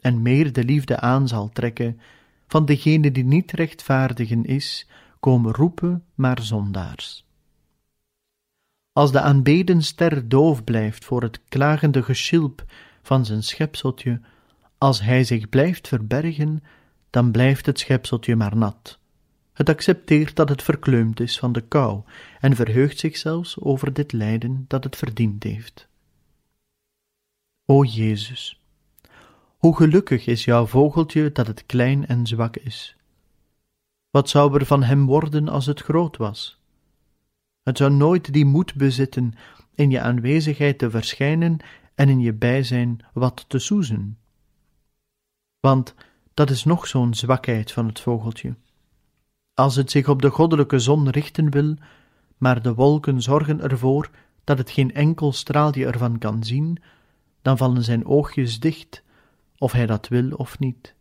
en 0.00 0.22
meer 0.22 0.52
de 0.52 0.64
liefde 0.64 1.00
aan 1.00 1.28
zal 1.28 1.48
trekken 1.48 2.00
van 2.46 2.64
degene 2.64 3.12
die 3.12 3.24
niet 3.24 3.52
rechtvaardigen 3.52 4.44
is, 4.44 4.88
komen 5.20 5.52
roepen 5.52 6.04
maar 6.14 6.42
zondaars. 6.42 7.25
Als 8.96 9.12
de 9.12 9.20
aanbeden 9.20 9.82
ster 9.82 10.28
doof 10.28 10.64
blijft 10.64 11.04
voor 11.04 11.22
het 11.22 11.40
klagende 11.48 12.02
geschilp 12.02 12.64
van 13.02 13.24
zijn 13.24 13.42
schepseltje, 13.42 14.20
als 14.78 15.00
hij 15.00 15.24
zich 15.24 15.48
blijft 15.48 15.88
verbergen, 15.88 16.62
dan 17.10 17.30
blijft 17.30 17.66
het 17.66 17.78
schepseltje 17.78 18.36
maar 18.36 18.56
nat. 18.56 18.98
Het 19.52 19.68
accepteert 19.68 20.36
dat 20.36 20.48
het 20.48 20.62
verkleumd 20.62 21.20
is 21.20 21.38
van 21.38 21.52
de 21.52 21.60
kou 21.60 22.02
en 22.40 22.56
verheugt 22.56 22.98
zich 22.98 23.16
zelfs 23.16 23.60
over 23.60 23.92
dit 23.92 24.12
lijden 24.12 24.64
dat 24.68 24.84
het 24.84 24.96
verdiend 24.96 25.42
heeft. 25.42 25.88
O 27.66 27.84
Jezus, 27.84 28.60
hoe 29.56 29.76
gelukkig 29.76 30.26
is 30.26 30.44
jouw 30.44 30.66
vogeltje 30.66 31.32
dat 31.32 31.46
het 31.46 31.66
klein 31.66 32.06
en 32.06 32.26
zwak 32.26 32.56
is. 32.56 32.96
Wat 34.10 34.28
zou 34.28 34.58
er 34.58 34.66
van 34.66 34.82
hem 34.82 35.06
worden 35.06 35.48
als 35.48 35.66
het 35.66 35.80
groot 35.80 36.16
was? 36.16 36.64
Het 37.66 37.78
zou 37.78 37.90
nooit 37.90 38.32
die 38.32 38.44
moed 38.44 38.74
bezitten 38.74 39.34
in 39.74 39.90
je 39.90 40.00
aanwezigheid 40.00 40.78
te 40.78 40.90
verschijnen 40.90 41.56
en 41.94 42.08
in 42.08 42.20
je 42.20 42.32
bijzijn 42.32 43.00
wat 43.12 43.44
te 43.48 43.58
soezen. 43.58 44.18
Want 45.60 45.94
dat 46.34 46.50
is 46.50 46.64
nog 46.64 46.86
zo'n 46.86 47.14
zwakheid 47.14 47.72
van 47.72 47.86
het 47.86 48.00
vogeltje. 48.00 48.54
Als 49.54 49.76
het 49.76 49.90
zich 49.90 50.08
op 50.08 50.22
de 50.22 50.30
goddelijke 50.30 50.78
zon 50.78 51.08
richten 51.08 51.50
wil, 51.50 51.76
maar 52.36 52.62
de 52.62 52.74
wolken 52.74 53.22
zorgen 53.22 53.60
ervoor 53.60 54.10
dat 54.44 54.58
het 54.58 54.70
geen 54.70 54.94
enkel 54.94 55.32
straalje 55.32 55.86
ervan 55.86 56.18
kan 56.18 56.44
zien, 56.44 56.82
dan 57.42 57.56
vallen 57.56 57.82
zijn 57.82 58.06
oogjes 58.06 58.60
dicht, 58.60 59.02
of 59.58 59.72
hij 59.72 59.86
dat 59.86 60.08
wil 60.08 60.30
of 60.30 60.58
niet. 60.58 60.94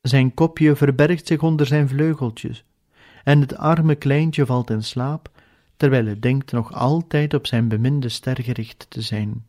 Zijn 0.00 0.34
kopje 0.34 0.76
verbergt 0.76 1.26
zich 1.26 1.42
onder 1.42 1.66
zijn 1.66 1.88
vleugeltjes, 1.88 2.64
en 3.24 3.40
het 3.40 3.56
arme 3.56 3.94
kleintje 3.94 4.46
valt 4.46 4.70
in 4.70 4.82
slaap, 4.82 5.30
terwijl 5.80 6.06
het 6.06 6.22
denkt 6.22 6.52
nog 6.52 6.72
altijd 6.72 7.34
op 7.34 7.46
zijn 7.46 7.68
beminde 7.68 8.08
ster 8.08 8.42
gericht 8.42 8.86
te 8.88 9.02
zijn. 9.02 9.44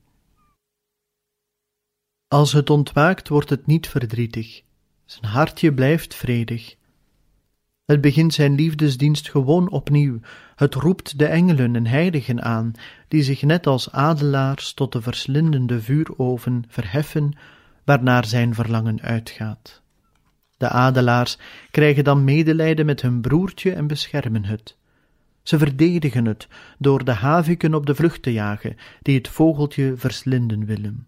Als 2.27 2.53
het 2.53 2.69
ontwaakt, 2.69 3.27
wordt 3.27 3.49
het 3.49 3.65
niet 3.65 3.87
verdrietig, 3.87 4.61
zijn 5.05 5.25
hartje 5.25 5.73
blijft 5.73 6.15
vredig. 6.15 6.75
Het 7.85 8.01
begint 8.01 8.33
zijn 8.33 8.55
liefdesdienst 8.55 9.29
gewoon 9.29 9.69
opnieuw, 9.69 10.19
het 10.55 10.75
roept 10.75 11.19
de 11.19 11.25
engelen 11.25 11.75
en 11.75 11.85
heiligen 11.85 12.41
aan, 12.41 12.71
die 13.07 13.23
zich 13.23 13.41
net 13.41 13.67
als 13.67 13.91
adelaars 13.91 14.73
tot 14.73 14.91
de 14.91 15.01
verslindende 15.01 15.81
vuuroven 15.81 16.63
verheffen, 16.67 17.33
waarnaar 17.83 18.25
zijn 18.25 18.53
verlangen 18.53 19.01
uitgaat. 19.01 19.81
De 20.57 20.69
adelaars 20.69 21.37
krijgen 21.71 22.03
dan 22.03 22.23
medelijden 22.23 22.85
met 22.85 23.01
hun 23.01 23.21
broertje 23.21 23.73
en 23.73 23.87
beschermen 23.87 24.45
het. 24.45 24.79
Ze 25.43 25.57
verdedigen 25.57 26.25
het 26.25 26.47
door 26.77 27.03
de 27.03 27.13
haviken 27.13 27.73
op 27.73 27.85
de 27.85 27.95
vlucht 27.95 28.21
te 28.21 28.33
jagen, 28.33 28.75
die 29.01 29.17
het 29.17 29.27
vogeltje 29.27 29.93
verslinden 29.97 30.65
willen. 30.65 31.07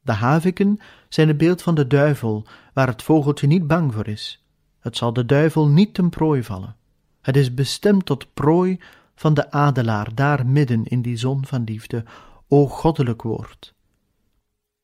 De 0.00 0.12
haviken 0.12 0.78
zijn 1.08 1.28
het 1.28 1.36
beeld 1.36 1.62
van 1.62 1.74
de 1.74 1.86
duivel, 1.86 2.46
waar 2.72 2.86
het 2.86 3.02
vogeltje 3.02 3.46
niet 3.46 3.66
bang 3.66 3.92
voor 3.92 4.08
is. 4.08 4.44
Het 4.80 4.96
zal 4.96 5.12
de 5.12 5.26
duivel 5.26 5.68
niet 5.68 5.94
ten 5.94 6.10
prooi 6.10 6.42
vallen. 6.42 6.76
Het 7.20 7.36
is 7.36 7.54
bestemd 7.54 8.06
tot 8.06 8.34
prooi 8.34 8.80
van 9.14 9.34
de 9.34 9.50
adelaar 9.50 10.14
daar 10.14 10.46
midden 10.46 10.84
in 10.84 11.02
die 11.02 11.16
zon 11.16 11.46
van 11.46 11.64
liefde, 11.64 12.04
o 12.48 12.66
goddelijk 12.66 13.22
woord. 13.22 13.74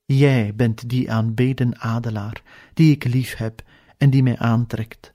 Jij 0.04 0.54
bent 0.54 0.88
die 0.88 1.12
aanbeden 1.12 1.80
adelaar, 1.80 2.42
die 2.74 2.92
ik 2.92 3.04
lief 3.04 3.36
heb 3.36 3.62
en 3.96 4.10
die 4.10 4.22
mij 4.22 4.38
aantrekt. 4.38 5.12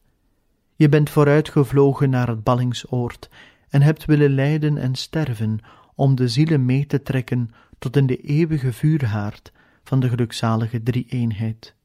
Je 0.83 0.89
bent 0.89 1.09
vooruitgevlogen 1.09 2.09
naar 2.09 2.27
het 2.27 2.43
ballingsoord 2.43 3.29
en 3.69 3.81
hebt 3.81 4.05
willen 4.05 4.33
lijden 4.33 4.77
en 4.77 4.95
sterven 4.95 5.59
om 5.95 6.15
de 6.15 6.27
zielen 6.27 6.65
mee 6.65 6.85
te 6.85 7.01
trekken 7.01 7.51
tot 7.79 7.95
in 7.95 8.05
de 8.05 8.17
eeuwige 8.17 8.73
vuurhaard 8.73 9.51
van 9.83 9.99
de 9.99 10.09
gelukzalige 10.09 10.83
drie-eenheid. 10.83 11.75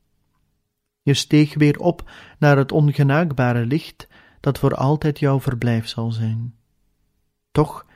Je 1.03 1.15
steeg 1.15 1.55
weer 1.55 1.79
op 1.79 2.11
naar 2.39 2.57
het 2.57 2.73
ongenaakbare 2.73 3.67
licht 3.67 4.09
dat 4.41 4.59
voor 4.59 4.75
altijd 4.75 5.19
jouw 5.19 5.41
verblijf 5.41 5.89
zal 5.89 6.13
zijn. 6.13 6.55
Toch 7.51 7.87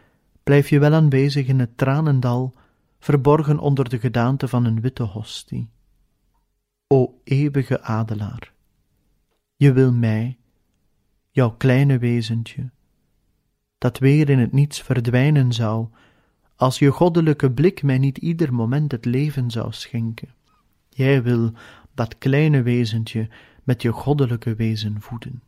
blijf 0.43 0.69
je 0.69 0.79
wel 0.79 0.93
aanwezig 0.93 1.47
in 1.47 1.59
het 1.59 1.77
tranendal, 1.77 2.55
verborgen 2.99 3.59
onder 3.59 3.89
de 3.89 3.99
gedaante 3.99 4.49
van 4.49 4.65
een 4.65 4.81
witte 4.81 5.03
hostie. 5.03 5.71
O 6.87 7.21
eeuwige 7.25 7.81
adelaar, 7.81 8.53
je 9.57 9.73
wil 9.73 9.93
mij, 9.93 10.37
jouw 11.33 11.51
kleine 11.51 11.99
wezentje, 11.99 12.71
dat 13.79 13.99
weer 13.99 14.29
in 14.29 14.39
het 14.39 14.53
niets 14.53 14.83
verdwijnen 14.83 15.53
zou, 15.53 15.87
als 16.57 16.79
je 16.79 16.91
goddelijke 16.91 17.51
blik 17.53 17.83
mij 17.83 17.99
niet 17.99 18.19
ieder 18.19 18.55
moment 18.55 18.93
het 18.93 19.05
leven 19.05 19.51
zou 19.51 19.73
schenken. 19.73 20.35
Jij 20.89 21.23
wil 21.23 21.53
dat 21.95 22.19
kleine 22.19 22.63
wezentje 22.63 23.29
met 23.65 23.83
je 23.83 23.93
goddelijke 23.93 24.55
wezen 24.55 25.01
voeden. 25.01 25.43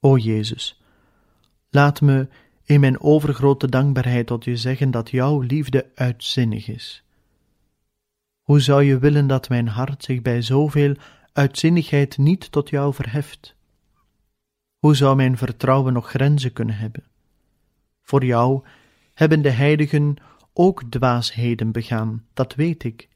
O 0.00 0.16
Jezus, 0.16 0.82
laat 1.70 2.00
me 2.00 2.28
in 2.64 2.80
mijn 2.80 3.00
overgrote 3.00 3.68
dankbaarheid 3.68 4.26
tot 4.26 4.44
je 4.44 4.56
zeggen 4.56 4.90
dat 4.90 5.10
jouw 5.10 5.40
liefde 5.40 5.90
uitzinnig 5.94 6.68
is. 6.68 7.04
Hoe 8.40 8.60
zou 8.60 8.82
je 8.82 8.98
willen 8.98 9.26
dat 9.26 9.48
mijn 9.48 9.68
hart 9.68 10.04
zich 10.04 10.22
bij 10.22 10.42
zoveel 10.42 10.94
uitzinnigheid 11.32 12.18
niet 12.18 12.52
tot 12.52 12.70
jou 12.70 12.94
verheft? 12.94 13.56
Hoe 14.84 14.96
zou 14.96 15.16
mijn 15.16 15.36
vertrouwen 15.36 15.92
nog 15.92 16.08
grenzen 16.08 16.52
kunnen 16.52 16.76
hebben? 16.76 17.02
Voor 18.02 18.24
jou 18.24 18.64
hebben 19.14 19.42
de 19.42 19.50
heiligen 19.50 20.16
ook 20.52 20.82
dwaasheden 20.82 21.72
begaan, 21.72 22.24
dat 22.34 22.54
weet 22.54 22.84
ik. 22.84 23.08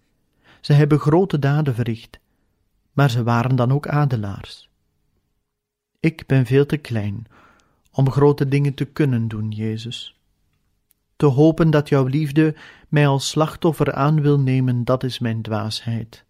Ze 0.60 0.72
hebben 0.72 0.98
grote 0.98 1.38
daden 1.38 1.74
verricht, 1.74 2.18
maar 2.92 3.10
ze 3.10 3.22
waren 3.22 3.56
dan 3.56 3.72
ook 3.72 3.88
adelaars. 3.88 4.70
Ik 6.00 6.26
ben 6.26 6.46
veel 6.46 6.66
te 6.66 6.76
klein 6.76 7.26
om 7.92 8.10
grote 8.10 8.48
dingen 8.48 8.74
te 8.74 8.84
kunnen 8.84 9.28
doen, 9.28 9.50
Jezus. 9.50 10.20
Te 11.16 11.26
hopen 11.26 11.70
dat 11.70 11.88
jouw 11.88 12.06
liefde 12.06 12.56
mij 12.88 13.06
als 13.06 13.28
slachtoffer 13.28 13.92
aan 13.92 14.20
wil 14.20 14.40
nemen, 14.40 14.84
dat 14.84 15.04
is 15.04 15.18
mijn 15.18 15.42
dwaasheid. 15.42 16.24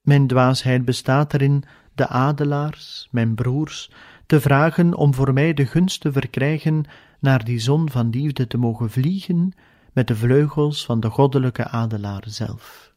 Mijn 0.00 0.26
dwaasheid 0.26 0.84
bestaat 0.84 1.34
erin 1.34 1.64
de 1.94 2.08
adelaars, 2.08 3.08
mijn 3.10 3.34
broers, 3.34 3.90
te 4.26 4.40
vragen 4.40 4.94
om 4.94 5.14
voor 5.14 5.32
mij 5.32 5.54
de 5.54 5.66
gunst 5.66 6.00
te 6.00 6.12
verkrijgen 6.12 6.84
naar 7.20 7.44
die 7.44 7.58
zon 7.58 7.90
van 7.90 8.10
liefde 8.10 8.46
te 8.46 8.58
mogen 8.58 8.90
vliegen 8.90 9.52
met 9.92 10.06
de 10.06 10.16
vleugels 10.16 10.84
van 10.84 11.00
de 11.00 11.10
goddelijke 11.10 11.68
adelaar 11.68 12.24
zelf. 12.26 12.92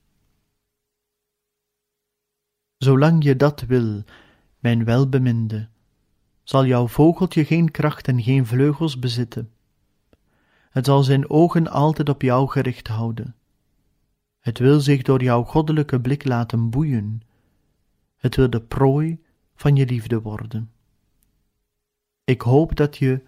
Zolang 2.78 3.24
je 3.24 3.36
dat 3.36 3.62
wil, 3.62 4.04
mijn 4.60 4.84
welbeminde, 4.84 5.68
zal 6.44 6.66
jouw 6.66 6.88
vogeltje 6.88 7.46
geen 7.46 7.72
kracht 7.72 8.08
en 8.08 8.22
geen 8.22 8.46
vleugels 8.46 9.00
bezitten. 9.00 9.52
Het 10.70 10.86
zal 10.86 11.04
zijn 11.04 11.30
ogen 11.30 11.68
altijd 11.68 12.10
op 12.10 12.22
jou 12.22 12.50
gericht 12.50 12.88
houden. 12.88 13.36
Het 14.40 14.60
wil 14.60 14.80
zich 14.80 15.02
door 15.02 15.24
jouw 15.24 15.44
goddelijke 15.44 16.02
blik 16.02 16.26
laten 16.26 16.70
boeien. 16.70 17.22
Het 18.18 18.36
wil 18.36 18.50
de 18.50 18.62
prooi 18.62 19.22
van 19.56 19.76
je 19.76 19.86
liefde 19.86 20.22
worden. 20.22 20.72
Ik 22.28 22.42
hoop 22.42 22.76
dat 22.76 22.98
je, 22.98 23.22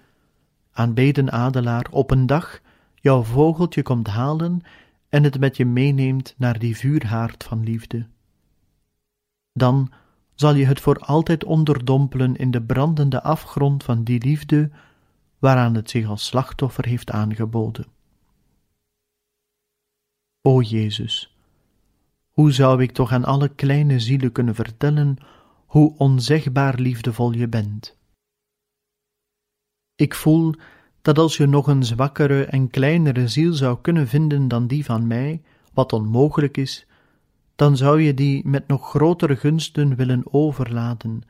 aanbeden 0.72 1.32
adelaar, 1.32 1.88
op 1.92 2.12
een 2.12 2.26
dag 2.26 2.62
jouw 2.96 3.24
vogeltje 3.24 3.82
komt 3.82 4.08
halen 4.08 4.62
en 5.10 5.24
het 5.24 5.40
met 5.40 5.58
je 5.58 5.66
meeneemt 5.66 6.34
naar 6.38 6.60
die 6.60 6.78
vuurhaard 6.78 7.44
van 7.44 7.64
liefde. 7.64 8.08
Dan 9.54 9.92
zal 10.34 10.56
je 10.56 10.66
het 10.66 10.80
voor 10.80 10.98
altijd 11.00 11.44
onderdompelen 11.44 12.36
in 12.36 12.52
de 12.52 12.62
brandende 12.62 13.24
afgrond 13.24 13.84
van 13.84 14.04
die 14.04 14.24
liefde 14.24 14.72
waaraan 15.38 15.76
het 15.76 15.90
zich 15.90 16.08
als 16.08 16.26
slachtoffer 16.26 16.86
heeft 16.86 17.12
aangeboden. 17.12 17.86
O 20.42 20.62
Jezus, 20.62 21.38
hoe 22.30 22.52
zou 22.52 22.82
ik 22.82 22.92
toch 22.92 23.12
aan 23.12 23.26
alle 23.26 23.50
kleine 23.50 24.00
zielen 24.00 24.32
kunnen 24.32 24.56
vertellen 24.56 25.18
hoe 25.66 25.98
onzegbaar 25.98 26.80
liefdevol 26.80 27.32
je 27.32 27.48
bent? 27.48 27.99
Ik 30.00 30.16
voel 30.16 30.54
dat 31.02 31.18
als 31.18 31.38
je 31.38 31.46
nog 31.46 31.68
een 31.68 31.84
zwakkere 31.84 32.46
en 32.46 32.70
kleinere 32.70 33.28
ziel 33.28 33.54
zou 33.54 33.78
kunnen 33.82 34.08
vinden 34.08 34.48
dan 34.48 34.68
die 34.68 34.86
van 34.86 35.08
mij, 35.08 35.42
wat 35.74 35.94
onmogelijk 35.94 36.58
is, 36.58 36.86
dan 37.56 37.78
zou 37.78 38.02
je 38.02 38.14
die 38.14 38.48
met 38.48 38.68
nog 38.68 38.90
grotere 38.90 39.36
gunsten 39.36 39.96
willen 39.96 40.24
overladen, 40.34 41.22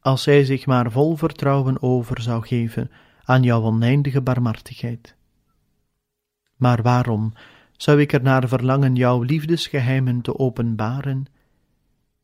als 0.00 0.22
zij 0.22 0.44
zich 0.44 0.66
maar 0.66 0.90
vol 0.90 1.16
vertrouwen 1.16 1.82
over 1.82 2.20
zou 2.20 2.46
geven 2.46 2.90
aan 3.24 3.42
jouw 3.42 3.62
oneindige 3.62 4.20
barmhartigheid. 4.20 5.16
Maar 6.56 6.82
waarom 6.82 7.32
zou 7.76 8.00
ik 8.00 8.12
er 8.12 8.22
naar 8.22 8.48
verlangen 8.48 8.94
jouw 8.94 9.22
liefdesgeheimen 9.22 10.20
te 10.20 10.38
openbaren? 10.38 11.26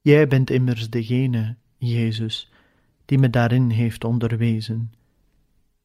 Jij 0.01 0.29
bent 0.29 0.51
immers 0.51 0.91
degene, 0.91 1.57
Jezus, 1.77 2.53
die 3.05 3.19
me 3.19 3.31
daarin 3.31 3.71
heeft 3.71 4.05
onderwezen. 4.05 4.93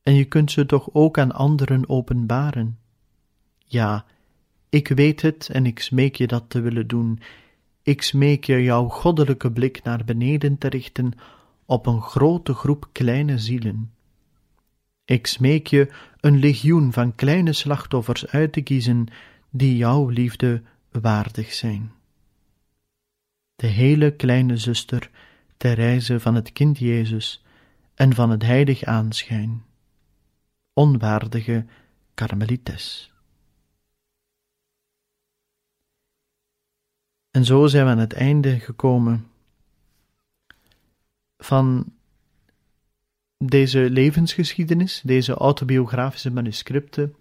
En 0.06 0.14
je 0.14 0.26
kunt 0.26 0.51
ze 0.51 0.66
toch 0.66 0.89
ook 0.93 1.18
aan 1.18 1.32
anderen 1.32 1.89
openbaren? 1.89 2.80
Ja, 3.58 4.06
ik 4.70 4.88
weet 4.88 5.22
het 5.22 5.49
en 5.49 5.66
ik 5.66 5.80
smeek 5.80 6.16
je 6.16 6.28
dat 6.28 6.43
te 6.47 6.60
willen 6.60 6.88
doen. 6.88 7.20
Ik 7.82 8.01
smeek 8.01 8.43
je 8.43 8.64
jouw 8.64 8.88
goddelijke 8.88 9.51
blik 9.51 9.84
naar 9.84 10.06
beneden 10.06 10.58
te 10.58 10.68
richten 10.68 11.12
op 11.66 11.86
een 11.86 12.01
grote 12.01 12.53
groep 12.53 12.89
kleine 12.91 13.39
zielen. 13.39 13.91
Ik 15.06 15.28
smeek 15.28 15.68
je 15.68 15.91
een 16.20 16.39
legioen 16.39 16.93
van 16.93 17.16
kleine 17.16 17.53
slachtoffers 17.53 18.28
uit 18.28 18.53
te 18.53 18.62
kiezen 18.62 19.08
die 19.49 19.78
jouw 19.78 20.08
liefde 20.08 20.62
waardig 20.91 21.53
zijn. 21.53 21.91
De 23.56 23.68
hele 23.68 24.12
kleine 24.12 24.58
zuster 24.58 25.10
Therese 25.58 26.20
van 26.20 26.36
het 26.36 26.51
kind 26.51 26.78
Jezus 26.78 27.43
en 27.95 28.14
van 28.14 28.30
het 28.30 28.41
heilig 28.41 28.84
aanschijn. 28.84 29.64
Onwaardige 30.78 31.65
karmelites. 32.13 33.11
En 37.32 37.45
zo 37.45 37.67
zijn 37.67 37.86
we 37.86 37.91
aan 37.91 37.97
het 37.97 38.13
einde 38.13 38.59
gekomen 38.59 39.28
van 41.38 41.93
deze 43.38 43.89
levensgeschiedenis, 43.89 45.01
deze 45.05 45.34
autobiografische 45.34 46.32
manuscripten, 46.32 47.15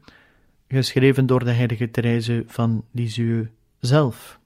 geschreven 0.68 1.26
door 1.26 1.44
de 1.44 1.52
heilige 1.52 1.90
Therese 1.90 2.44
van 2.46 2.84
Lisieux 2.90 3.48
zelf. 3.78 4.40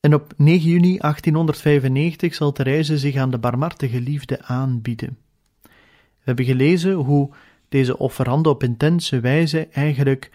En 0.00 0.14
op 0.14 0.34
9 0.36 0.70
juni 0.70 0.98
1895 0.98 2.34
zal 2.34 2.52
Therese 2.52 2.98
zich 2.98 3.16
aan 3.16 3.30
de 3.30 3.38
barmhartige 3.38 4.00
liefde 4.00 4.42
aanbieden. 4.42 5.18
We 5.62 6.28
hebben 6.28 6.44
gelezen 6.44 6.92
hoe 6.92 7.30
deze 7.72 7.98
offerande 7.98 8.48
op 8.48 8.62
intense 8.62 9.20
wijze 9.20 9.66
eigenlijk 9.66 10.30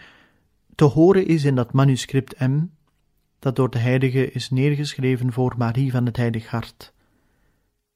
te 0.76 0.84
horen 0.84 1.28
is 1.28 1.44
in 1.44 1.56
dat 1.56 1.74
manuscript 1.74 2.40
M, 2.40 2.64
dat 3.40 3.56
door 3.56 3.70
de 3.70 3.78
heilige 3.78 4.32
is 4.32 4.50
neergeschreven 4.50 5.34
voor 5.34 5.54
Marie 5.58 5.92
van 5.92 6.06
het 6.06 6.18
Heilig 6.18 6.48
Hart, 6.48 6.94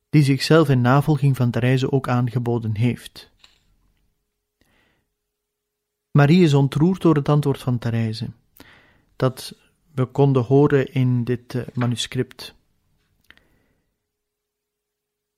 die 0.10 0.24
zichzelf 0.24 0.70
in 0.70 0.82
navolging 0.82 1.36
van 1.36 1.52
Therese 1.52 1.92
ook 1.92 2.08
aangeboden 2.08 2.76
heeft. 2.76 3.32
Marie 6.12 6.44
is 6.44 6.54
ontroerd 6.54 7.02
door 7.02 7.16
het 7.16 7.30
antwoord 7.30 7.62
van 7.62 7.78
Therese, 7.78 8.30
dat 9.16 9.56
we 9.94 10.06
konden 10.06 10.44
horen 10.44 10.94
in 10.94 11.24
dit 11.24 11.54
uh, 11.54 11.62
manuscript. 11.74 12.56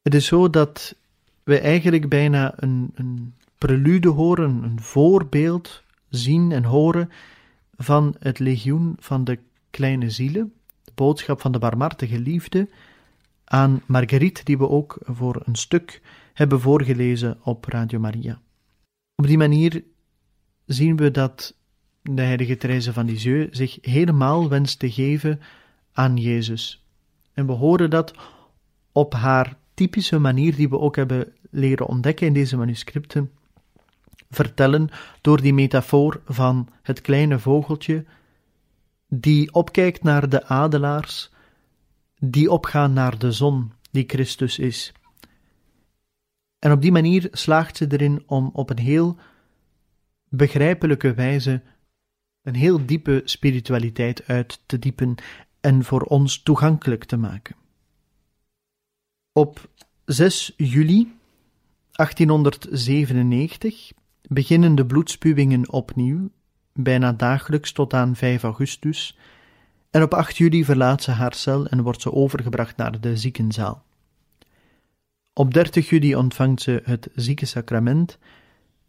Het 0.01 0.13
is 0.13 0.25
zo 0.25 0.49
dat 0.49 0.95
we 1.43 1.59
eigenlijk 1.59 2.09
bijna 2.09 2.53
een, 2.55 2.91
een 2.95 3.33
prelude 3.64 4.09
horen, 4.09 4.64
een 4.64 4.82
voorbeeld 4.82 5.84
zien 6.09 6.51
en 6.51 6.64
horen 6.64 7.09
van 7.76 8.16
het 8.20 8.39
legioen 8.39 8.95
van 8.99 9.24
de 9.24 9.39
kleine 9.70 10.09
zielen, 10.09 10.53
de 10.84 10.91
boodschap 10.95 11.41
van 11.41 11.51
de 11.51 11.59
barmhartige 11.59 12.20
liefde, 12.20 12.70
aan 13.43 13.82
Marguerite, 13.86 14.43
die 14.43 14.57
we 14.57 14.70
ook 14.70 14.97
voor 15.03 15.41
een 15.45 15.55
stuk 15.55 16.01
hebben 16.34 16.59
voorgelezen 16.59 17.38
op 17.43 17.66
Radio 17.66 17.99
Maria. 17.99 18.41
Op 19.16 19.28
die 19.28 19.38
manier 19.38 19.84
zien 20.66 20.95
we 20.95 21.11
dat 21.11 21.55
de 22.01 22.22
heilige 22.22 22.57
Therese 22.57 22.93
van 22.93 23.05
Lisieux 23.05 23.57
zich 23.57 23.78
helemaal 23.82 24.49
wenst 24.49 24.80
te 24.80 24.91
geven 24.91 25.39
aan 25.91 26.18
Jezus. 26.18 26.86
En 27.34 27.45
we 27.45 27.53
horen 27.53 27.89
dat 27.89 28.14
op 28.91 29.14
haar 29.14 29.57
typische 29.74 30.20
manier, 30.20 30.55
die 30.55 30.70
we 30.70 30.80
ook 30.80 30.95
hebben 30.95 31.34
leren 31.49 31.88
ontdekken 31.88 32.28
in 32.28 32.34
deze 32.34 32.57
manuscripten, 32.57 33.32
vertellen 34.34 34.89
door 35.21 35.41
die 35.41 35.53
metafoor 35.53 36.21
van 36.25 36.69
het 36.81 37.01
kleine 37.01 37.39
vogeltje 37.39 38.05
die 39.07 39.53
opkijkt 39.53 40.03
naar 40.03 40.29
de 40.29 40.45
adelaars, 40.45 41.31
die 42.19 42.51
opgaan 42.51 42.93
naar 42.93 43.17
de 43.17 43.31
zon, 43.31 43.71
die 43.91 44.03
Christus 44.07 44.59
is. 44.59 44.93
En 46.59 46.71
op 46.71 46.81
die 46.81 46.91
manier 46.91 47.27
slaagt 47.31 47.77
ze 47.77 47.86
erin 47.89 48.23
om 48.25 48.49
op 48.53 48.69
een 48.69 48.79
heel 48.79 49.17
begrijpelijke 50.29 51.13
wijze 51.13 51.61
een 52.41 52.55
heel 52.55 52.86
diepe 52.86 53.21
spiritualiteit 53.25 54.27
uit 54.27 54.63
te 54.65 54.79
diepen 54.79 55.15
en 55.59 55.84
voor 55.84 56.01
ons 56.01 56.43
toegankelijk 56.43 57.03
te 57.03 57.17
maken. 57.17 57.55
Op 59.31 59.69
6 60.05 60.53
juli 60.57 61.13
1897 61.91 63.91
beginnen 64.30 64.76
de 64.76 64.86
bloedspuwingen 64.86 65.71
opnieuw, 65.71 66.30
bijna 66.74 67.13
dagelijks 67.13 67.71
tot 67.71 67.93
aan 67.93 68.15
5 68.15 68.43
augustus, 68.43 69.17
en 69.89 70.03
op 70.03 70.13
8 70.13 70.38
juli 70.38 70.65
verlaat 70.65 71.03
ze 71.03 71.11
haar 71.11 71.34
cel 71.34 71.67
en 71.67 71.82
wordt 71.82 72.01
ze 72.01 72.13
overgebracht 72.13 72.78
naar 72.78 73.01
de 73.01 73.17
ziekenzaal. 73.17 73.84
Op 75.34 75.53
30 75.53 75.89
juli 75.89 76.15
ontvangt 76.15 76.61
ze 76.61 76.82
het 76.84 77.09
ziekensacrament 77.15 78.17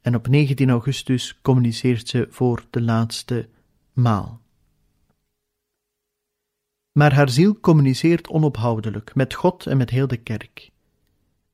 en 0.00 0.14
op 0.14 0.28
19 0.28 0.70
augustus 0.70 1.38
communiceert 1.42 2.08
ze 2.08 2.26
voor 2.30 2.64
de 2.70 2.82
laatste 2.82 3.48
maal. 3.92 4.40
Maar 6.92 7.14
haar 7.14 7.28
ziel 7.28 7.60
communiceert 7.60 8.28
onophoudelijk 8.28 9.14
met 9.14 9.34
God 9.34 9.66
en 9.66 9.76
met 9.76 9.90
heel 9.90 10.06
de 10.06 10.16
kerk. 10.16 10.70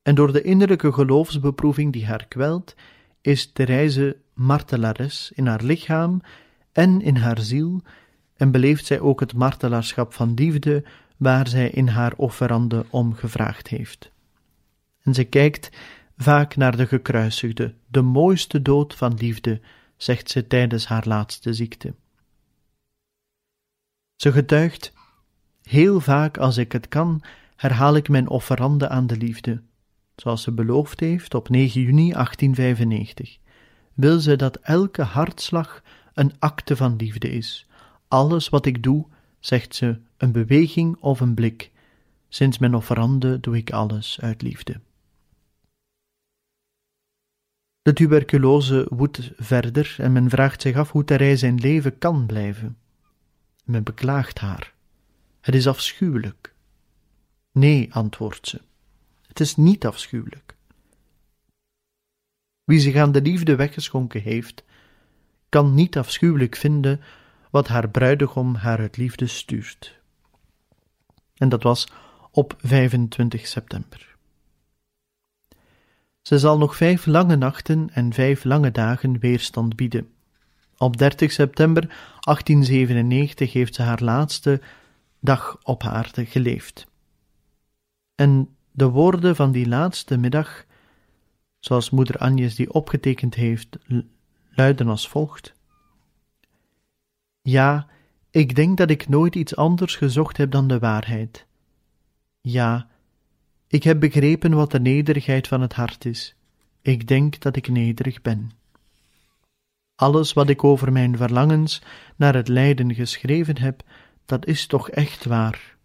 En 0.01 0.15
door 0.15 0.31
de 0.31 0.41
innerlijke 0.41 0.93
geloofsbeproeving 0.93 1.93
die 1.93 2.05
haar 2.05 2.25
kwelt, 2.27 2.75
is 3.21 3.51
Therese 3.51 4.17
martelares 4.33 5.31
in 5.35 5.47
haar 5.47 5.63
lichaam 5.63 6.21
en 6.71 7.01
in 7.01 7.15
haar 7.15 7.41
ziel, 7.41 7.81
en 8.35 8.51
beleeft 8.51 8.85
zij 8.85 8.99
ook 8.99 9.19
het 9.19 9.33
martelaarschap 9.33 10.13
van 10.13 10.33
liefde, 10.33 10.83
waar 11.17 11.47
zij 11.47 11.69
in 11.69 11.87
haar 11.87 12.13
offerande 12.15 12.85
om 12.89 13.13
gevraagd 13.13 13.67
heeft. 13.67 14.11
En 15.01 15.13
ze 15.13 15.23
kijkt 15.23 15.69
vaak 16.17 16.55
naar 16.55 16.77
de 16.77 16.87
gekruisigde, 16.87 17.73
de 17.87 18.01
mooiste 18.01 18.61
dood 18.61 18.95
van 18.95 19.13
liefde, 19.13 19.61
zegt 19.97 20.29
ze 20.29 20.47
tijdens 20.47 20.85
haar 20.85 21.07
laatste 21.07 21.53
ziekte. 21.53 21.93
Ze 24.15 24.31
getuigt, 24.31 24.93
heel 25.63 25.99
vaak 25.99 26.37
als 26.37 26.57
ik 26.57 26.71
het 26.71 26.87
kan, 26.87 27.21
herhaal 27.55 27.95
ik 27.95 28.09
mijn 28.09 28.27
offerande 28.27 28.89
aan 28.89 29.07
de 29.07 29.17
liefde, 29.17 29.61
zoals 30.21 30.41
ze 30.41 30.51
beloofd 30.51 30.99
heeft 30.99 31.33
op 31.33 31.49
9 31.49 31.81
juni 31.81 32.11
1895. 32.11 33.37
Wil 33.93 34.19
ze 34.19 34.35
dat 34.35 34.55
elke 34.55 35.01
hartslag 35.01 35.83
een 36.13 36.33
acte 36.39 36.75
van 36.75 36.95
liefde 36.95 37.29
is. 37.29 37.67
Alles 38.07 38.49
wat 38.49 38.65
ik 38.65 38.83
doe, 38.83 39.05
zegt 39.39 39.75
ze, 39.75 39.99
een 40.17 40.31
beweging 40.31 40.97
of 40.99 41.19
een 41.19 41.33
blik. 41.33 41.71
Sinds 42.29 42.57
mijn 42.57 42.75
offerande 42.75 43.39
doe 43.39 43.57
ik 43.57 43.71
alles 43.71 44.19
uit 44.21 44.41
liefde. 44.41 44.79
De 47.81 47.93
tuberculose 47.93 48.87
woedt 48.89 49.31
verder 49.35 49.95
en 49.97 50.11
men 50.11 50.29
vraagt 50.29 50.61
zich 50.61 50.75
af 50.75 50.91
hoe 50.91 51.03
Therese 51.03 51.37
zijn 51.37 51.59
leven 51.59 51.97
kan 51.97 52.25
blijven. 52.25 52.77
Men 53.63 53.83
beklaagt 53.83 54.39
haar. 54.39 54.73
Het 55.39 55.55
is 55.55 55.67
afschuwelijk. 55.67 56.53
Nee, 57.51 57.93
antwoordt 57.93 58.47
ze. 58.47 58.61
Het 59.31 59.39
is 59.39 59.55
niet 59.55 59.85
afschuwelijk. 59.85 60.55
Wie 62.63 62.79
zich 62.79 62.95
aan 62.95 63.11
de 63.11 63.21
liefde 63.21 63.55
weggeschonken 63.55 64.21
heeft, 64.21 64.63
kan 65.49 65.73
niet 65.73 65.97
afschuwelijk 65.97 66.55
vinden 66.55 67.01
wat 67.49 67.67
haar 67.67 67.89
bruidegom 67.89 68.55
haar 68.55 68.79
uit 68.79 68.97
liefde 68.97 69.27
stuurt. 69.27 69.99
En 71.35 71.49
dat 71.49 71.63
was 71.63 71.87
op 72.31 72.53
25 72.57 73.47
september. 73.47 74.15
Ze 76.21 76.39
zal 76.39 76.57
nog 76.57 76.75
vijf 76.75 77.05
lange 77.05 77.35
nachten 77.35 77.89
en 77.93 78.13
vijf 78.13 78.43
lange 78.43 78.71
dagen 78.71 79.19
weerstand 79.19 79.75
bieden. 79.75 80.13
Op 80.77 80.97
30 80.97 81.31
september 81.31 81.81
1897 81.87 83.53
heeft 83.53 83.75
ze 83.75 83.81
haar 83.81 84.01
laatste 84.01 84.61
dag 85.19 85.57
op 85.63 85.83
aarde 85.83 86.25
geleefd. 86.25 86.87
En 88.15 88.55
de 88.71 88.89
woorden 88.89 89.35
van 89.35 89.51
die 89.51 89.67
laatste 89.67 90.17
middag 90.17 90.65
zoals 91.61 91.89
moeder 91.89 92.17
Agnes 92.17 92.55
die 92.55 92.73
opgetekend 92.73 93.35
heeft, 93.35 93.77
luiden 94.49 94.87
als 94.87 95.07
volgt. 95.07 95.53
Ja, 97.41 97.87
ik 98.31 98.55
denk 98.55 98.77
dat 98.77 98.89
ik 98.89 99.09
nooit 99.09 99.35
iets 99.35 99.55
anders 99.55 99.95
gezocht 99.95 100.37
heb 100.37 100.51
dan 100.51 100.67
de 100.67 100.79
waarheid. 100.79 101.45
Ja, 102.41 102.87
ik 103.67 103.83
heb 103.83 103.99
begrepen 103.99 104.53
wat 104.53 104.71
de 104.71 104.79
nederigheid 104.79 105.47
van 105.47 105.61
het 105.61 105.73
hart 105.73 106.05
is. 106.05 106.35
Ik 106.81 107.07
denk 107.07 107.39
dat 107.39 107.55
ik 107.55 107.69
nederig 107.69 108.21
ben. 108.21 108.51
Alles 109.95 110.33
wat 110.33 110.49
ik 110.49 110.63
over 110.63 110.91
mijn 110.91 111.17
verlangens 111.17 111.81
naar 112.15 112.33
het 112.33 112.47
lijden 112.47 112.95
geschreven 112.95 113.57
heb, 113.57 113.83
dat 114.25 114.45
is 114.45 114.65
toch 114.65 114.89
echt 114.89 115.25
waar. 115.25 115.77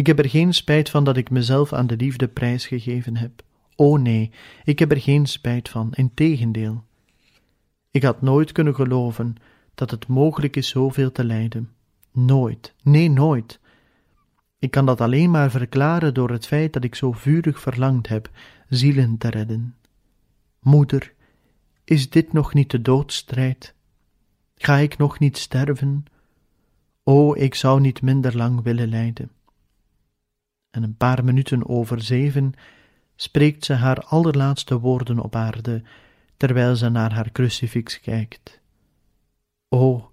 Ik 0.00 0.06
heb 0.06 0.18
er 0.18 0.28
geen 0.28 0.54
spijt 0.54 0.90
van 0.90 1.04
dat 1.04 1.16
ik 1.16 1.30
mezelf 1.30 1.72
aan 1.72 1.86
de 1.86 1.96
liefde 1.96 2.28
prijsgegeven 2.28 3.16
heb. 3.16 3.42
O 3.76 3.96
nee, 3.96 4.30
ik 4.64 4.78
heb 4.78 4.90
er 4.90 5.00
geen 5.00 5.26
spijt 5.26 5.68
van, 5.68 5.92
integendeel. 5.92 6.84
Ik 7.90 8.02
had 8.02 8.22
nooit 8.22 8.52
kunnen 8.52 8.74
geloven 8.74 9.34
dat 9.74 9.90
het 9.90 10.06
mogelijk 10.06 10.56
is 10.56 10.68
zoveel 10.68 11.12
te 11.12 11.24
lijden. 11.24 11.70
Nooit, 12.12 12.74
nee, 12.82 13.10
nooit. 13.10 13.60
Ik 14.58 14.70
kan 14.70 14.86
dat 14.86 15.00
alleen 15.00 15.30
maar 15.30 15.50
verklaren 15.50 16.14
door 16.14 16.30
het 16.30 16.46
feit 16.46 16.72
dat 16.72 16.84
ik 16.84 16.94
zo 16.94 17.12
vurig 17.12 17.60
verlangd 17.60 18.08
heb 18.08 18.30
zielen 18.68 19.18
te 19.18 19.30
redden. 19.30 19.76
Moeder, 20.60 21.12
is 21.84 22.10
dit 22.10 22.32
nog 22.32 22.54
niet 22.54 22.70
de 22.70 22.82
doodstrijd? 22.82 23.74
Ga 24.54 24.76
ik 24.76 24.96
nog 24.96 25.18
niet 25.18 25.38
sterven? 25.38 26.04
O, 27.02 27.34
ik 27.34 27.54
zou 27.54 27.80
niet 27.80 28.02
minder 28.02 28.36
lang 28.36 28.62
willen 28.62 28.88
lijden. 28.88 29.30
En 30.70 30.82
een 30.82 30.96
paar 30.96 31.24
minuten 31.24 31.68
over 31.68 32.02
zeven 32.02 32.52
spreekt 33.16 33.64
ze 33.64 33.72
haar 33.72 34.04
allerlaatste 34.04 34.78
woorden 34.78 35.18
op 35.18 35.34
aarde, 35.34 35.82
terwijl 36.36 36.76
ze 36.76 36.88
naar 36.88 37.12
haar 37.12 37.32
crucifix 37.32 38.00
kijkt. 38.00 38.60
O, 39.68 40.12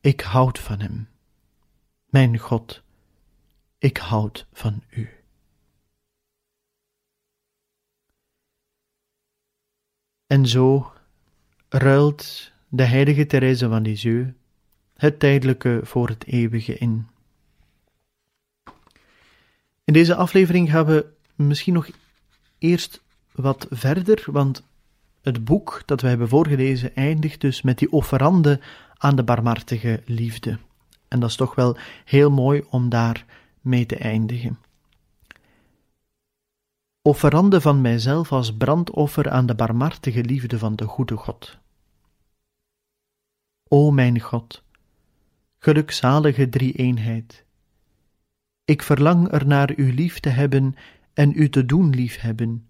ik 0.00 0.20
houd 0.20 0.58
van 0.58 0.80
hem. 0.80 1.08
Mijn 2.06 2.38
God, 2.38 2.82
ik 3.78 3.96
houd 3.96 4.46
van 4.52 4.82
u. 4.90 5.08
En 10.26 10.46
zo 10.46 10.92
ruilt 11.68 12.52
de 12.68 12.84
heilige 12.84 13.26
Therese 13.26 13.68
van 13.68 13.82
Lisieux 13.82 14.32
het 14.94 15.18
tijdelijke 15.18 15.80
voor 15.82 16.08
het 16.08 16.26
eeuwige 16.26 16.74
in. 16.78 17.08
In 19.88 19.94
deze 19.94 20.14
aflevering 20.14 20.70
gaan 20.70 20.86
we 20.86 21.06
misschien 21.34 21.74
nog 21.74 21.90
eerst 22.58 23.02
wat 23.32 23.66
verder, 23.70 24.24
want 24.26 24.62
het 25.22 25.44
boek 25.44 25.82
dat 25.86 26.00
we 26.00 26.08
hebben 26.08 26.28
voorgelezen 26.28 26.94
eindigt 26.94 27.40
dus 27.40 27.62
met 27.62 27.78
die 27.78 27.92
offerande 27.92 28.60
aan 28.96 29.16
de 29.16 29.22
barmhartige 29.22 30.02
liefde. 30.06 30.58
En 31.08 31.20
dat 31.20 31.28
is 31.28 31.36
toch 31.36 31.54
wel 31.54 31.76
heel 32.04 32.30
mooi 32.30 32.64
om 32.70 32.88
daar 32.88 33.24
mee 33.60 33.86
te 33.86 33.96
eindigen. 33.96 34.58
Offerande 37.02 37.60
van 37.60 37.80
mijzelf 37.80 38.32
als 38.32 38.56
brandoffer 38.56 39.30
aan 39.30 39.46
de 39.46 39.54
barmhartige 39.54 40.24
liefde 40.24 40.58
van 40.58 40.76
de 40.76 40.84
goede 40.84 41.16
God. 41.16 41.58
O 43.68 43.90
mijn 43.90 44.20
God, 44.20 44.62
gelukzalige 45.58 46.48
drie-eenheid, 46.48 47.46
ik 48.68 48.82
verlang 48.82 49.32
er 49.32 49.46
naar 49.46 49.72
u 49.76 49.92
lief 49.92 50.20
te 50.20 50.28
hebben 50.28 50.74
en 51.14 51.32
u 51.34 51.48
te 51.48 51.66
doen 51.66 51.90
liefhebben. 51.90 52.66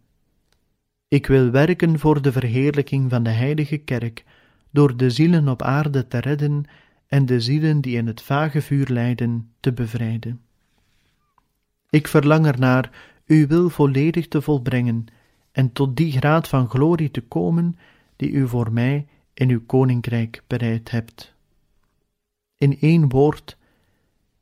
Ik 1.08 1.26
wil 1.26 1.50
werken 1.50 1.98
voor 1.98 2.22
de 2.22 2.32
verheerlijking 2.32 3.10
van 3.10 3.22
de 3.22 3.30
heilige 3.30 3.76
kerk, 3.76 4.24
door 4.70 4.96
de 4.96 5.10
zielen 5.10 5.48
op 5.48 5.62
aarde 5.62 6.06
te 6.06 6.18
redden 6.18 6.64
en 7.06 7.26
de 7.26 7.40
zielen 7.40 7.80
die 7.80 7.96
in 7.96 8.06
het 8.06 8.22
vage 8.22 8.62
vuur 8.62 8.86
lijden 8.88 9.50
te 9.60 9.72
bevrijden. 9.72 10.40
Ik 11.90 12.08
verlang 12.08 12.46
ernaar 12.46 12.90
uw 13.26 13.46
wil 13.46 13.68
volledig 13.68 14.28
te 14.28 14.42
volbrengen 14.42 15.06
en 15.52 15.72
tot 15.72 15.96
die 15.96 16.12
graad 16.12 16.48
van 16.48 16.68
glorie 16.68 17.10
te 17.10 17.20
komen 17.20 17.76
die 18.16 18.30
u 18.30 18.48
voor 18.48 18.72
mij 18.72 19.06
in 19.34 19.50
uw 19.50 19.64
koninkrijk 19.66 20.42
bereid 20.46 20.90
hebt. 20.90 21.34
In 22.56 22.78
één 22.80 23.08
woord, 23.08 23.57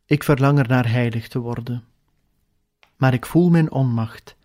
ik 0.06 0.22
verlang 0.24 0.58
er 0.58 0.68
naar 0.68 0.90
heilig 0.90 1.28
te 1.28 1.38
worden. 1.38 1.84
Maar 2.96 3.14
ik 3.14 3.26
voel 3.26 3.50
mijn 3.50 3.70
onmacht, 3.70 4.36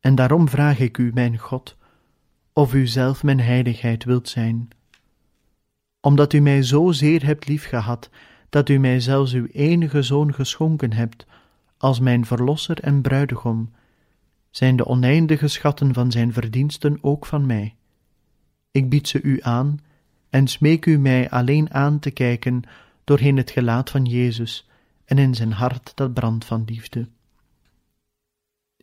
en 0.00 0.14
daarom 0.14 0.48
vraag 0.48 0.78
ik 0.78 0.98
u, 0.98 1.10
mijn 1.14 1.38
God, 1.38 1.76
of 2.52 2.74
u 2.74 2.86
zelf 2.86 3.22
mijn 3.22 3.40
heiligheid 3.40 4.04
wilt 4.04 4.28
zijn. 4.28 4.68
Omdat 6.00 6.32
u 6.32 6.40
mij 6.40 6.62
zo 6.62 6.92
zeer 6.92 7.24
hebt 7.24 7.48
liefgehad, 7.48 8.10
dat 8.48 8.68
u 8.68 8.78
mij 8.78 9.00
zelfs 9.00 9.32
uw 9.32 9.46
enige 9.46 10.02
zoon 10.02 10.34
geschonken 10.34 10.92
hebt, 10.92 11.26
als 11.78 12.00
mijn 12.00 12.26
verlosser 12.26 12.80
en 12.80 13.02
bruidegom, 13.02 13.72
zijn 14.50 14.76
de 14.76 14.86
oneindige 14.86 15.48
schatten 15.48 15.94
van 15.94 16.10
zijn 16.10 16.32
verdiensten 16.32 16.98
ook 17.00 17.26
van 17.26 17.46
mij. 17.46 17.74
Ik 18.70 18.88
bied 18.88 19.08
ze 19.08 19.22
u 19.22 19.38
aan 19.42 19.78
en 20.30 20.46
smeek 20.46 20.86
u 20.86 20.98
mij 20.98 21.30
alleen 21.30 21.74
aan 21.74 21.98
te 21.98 22.10
kijken 22.10 22.62
doorheen 23.04 23.36
het 23.36 23.50
gelaat 23.50 23.90
van 23.90 24.04
Jezus 24.04 24.68
en 25.06 25.18
in 25.18 25.34
zijn 25.34 25.52
hart 25.52 25.92
dat 25.94 26.14
brandt 26.14 26.44
van 26.44 26.62
liefde. 26.66 27.08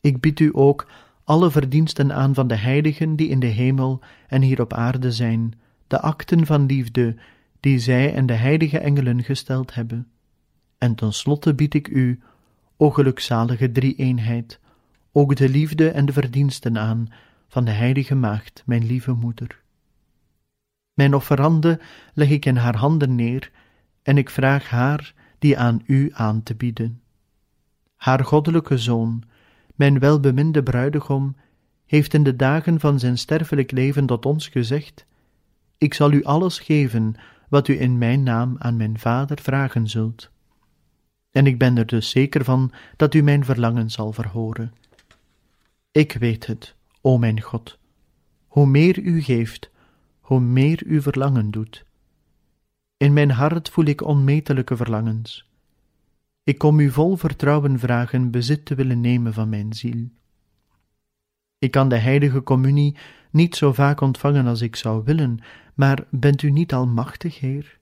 Ik 0.02 0.20
bied 0.20 0.40
u 0.40 0.50
ook 0.54 0.88
alle 1.24 1.52
verdiensten 1.52 2.14
aan 2.14 2.34
van 2.34 2.48
de 2.48 2.56
heiligen 2.56 3.16
die 3.16 3.28
in 3.28 3.40
de 3.40 3.48
hemel 3.48 4.02
en 4.28 4.42
hier 4.42 4.62
op 4.62 4.74
aarde 4.74 5.12
zijn, 5.12 5.54
de 5.88 6.00
akten 6.00 6.46
van 6.46 6.66
liefde 6.66 7.16
die 7.60 7.80
zij 7.80 8.14
en 8.14 8.26
de 8.26 8.34
heilige 8.34 8.80
engelen 8.80 9.24
gesteld 9.24 9.74
hebben. 9.74 10.08
En 10.78 10.96
tenslotte 10.96 11.54
bied 11.54 11.74
ik 11.74 11.88
u, 11.88 12.20
o 12.78 12.90
gelukzalige 12.90 13.72
drie-eenheid, 13.72 14.60
ook 15.12 15.36
de 15.36 15.50
liefde 15.50 15.90
en 15.90 16.06
de 16.06 16.14
verdiensten 16.14 16.78
aan 16.78 17.08
van 17.48 17.66
de 17.66 17.72
heilige 17.72 18.16
maagd, 18.16 18.64
mijn 18.66 18.86
lieve 18.86 19.14
moeder. 19.14 19.62
Mijn 20.94 21.16
offerande 21.16 21.80
leg 22.14 22.30
ik 22.30 22.46
in 22.46 22.56
haar 22.56 22.76
handen 22.76 23.16
neer, 23.16 23.52
en 24.02 24.18
ik 24.18 24.30
vraag 24.30 24.70
haar 24.70 25.14
die 25.44 25.58
aan 25.58 25.82
u 25.86 26.10
aan 26.14 26.44
te 26.44 26.56
bieden. 26.56 27.02
Haar 27.96 28.26
goddelijke 28.26 28.78
zoon, 28.78 29.24
mijn 29.76 30.00
welbeminde 30.00 30.64
bruidegom, 30.64 31.36
heeft 31.86 32.14
in 32.14 32.24
de 32.24 32.36
dagen 32.36 32.80
van 32.80 33.00
zijn 33.00 33.18
sterfelijk 33.18 33.72
leven 33.72 34.06
tot 34.06 34.26
ons 34.26 34.48
gezegd: 34.48 35.06
Ik 35.78 35.94
zal 35.94 36.12
u 36.12 36.24
alles 36.24 36.60
geven 36.60 37.16
wat 37.50 37.68
u 37.68 37.82
in 37.82 37.98
mijn 37.98 38.24
naam 38.24 38.56
aan 38.58 38.78
mijn 38.78 39.00
vader 39.00 39.41
vragen 39.41 39.88
zult. 39.88 40.30
En 41.32 41.46
ik 41.46 41.58
ben 41.58 41.78
er 41.78 41.86
dus 41.86 42.10
zeker 42.10 42.44
van 42.44 42.72
dat 42.96 43.14
u 43.14 43.22
mijn 43.22 43.46
verlangen 43.46 43.89
zal 43.89 44.14
verhoren. 44.14 44.74
Ik 45.91 46.14
weet 46.14 46.46
het, 46.46 46.76
o 47.02 47.18
mijn 47.18 47.41
God. 47.41 47.78
Hoe 48.48 48.66
meer 48.66 49.00
u 49.00 49.22
geeft, 49.22 49.70
hoe 50.20 50.39
meer 50.39 50.84
u 50.86 51.02
verlangen 51.02 51.52
doet. 51.52 51.86
In 52.98 53.14
mijn 53.14 53.32
hart 53.32 53.70
voel 53.70 53.86
ik 53.86 54.02
onmetelijke 54.02 54.76
verlangens. 54.76 55.52
Ik 56.44 56.58
kom 56.58 56.80
u 56.80 56.91
vol 56.91 57.16
vertrouwen 57.16 57.80
vragen 57.80 58.32
bezit 58.32 58.66
te 58.66 58.76
willen 58.76 59.02
nemen 59.02 59.34
van 59.34 59.50
mijn 59.50 59.74
ziel. 59.74 60.10
Ik 61.58 61.72
kan 61.72 61.89
de 61.89 61.98
heilige 61.98 62.44
communie 62.44 62.98
niet 63.32 63.56
zo 63.56 63.74
vaak 63.74 64.02
ontvangen 64.02 64.48
als 64.48 64.62
ik 64.62 64.76
zou 64.76 65.04
willen, 65.04 65.39
maar 65.74 66.06
bent 66.10 66.41
u 66.41 66.50
niet 66.50 66.74
almachtig, 66.74 67.39
Heer? 67.39 67.80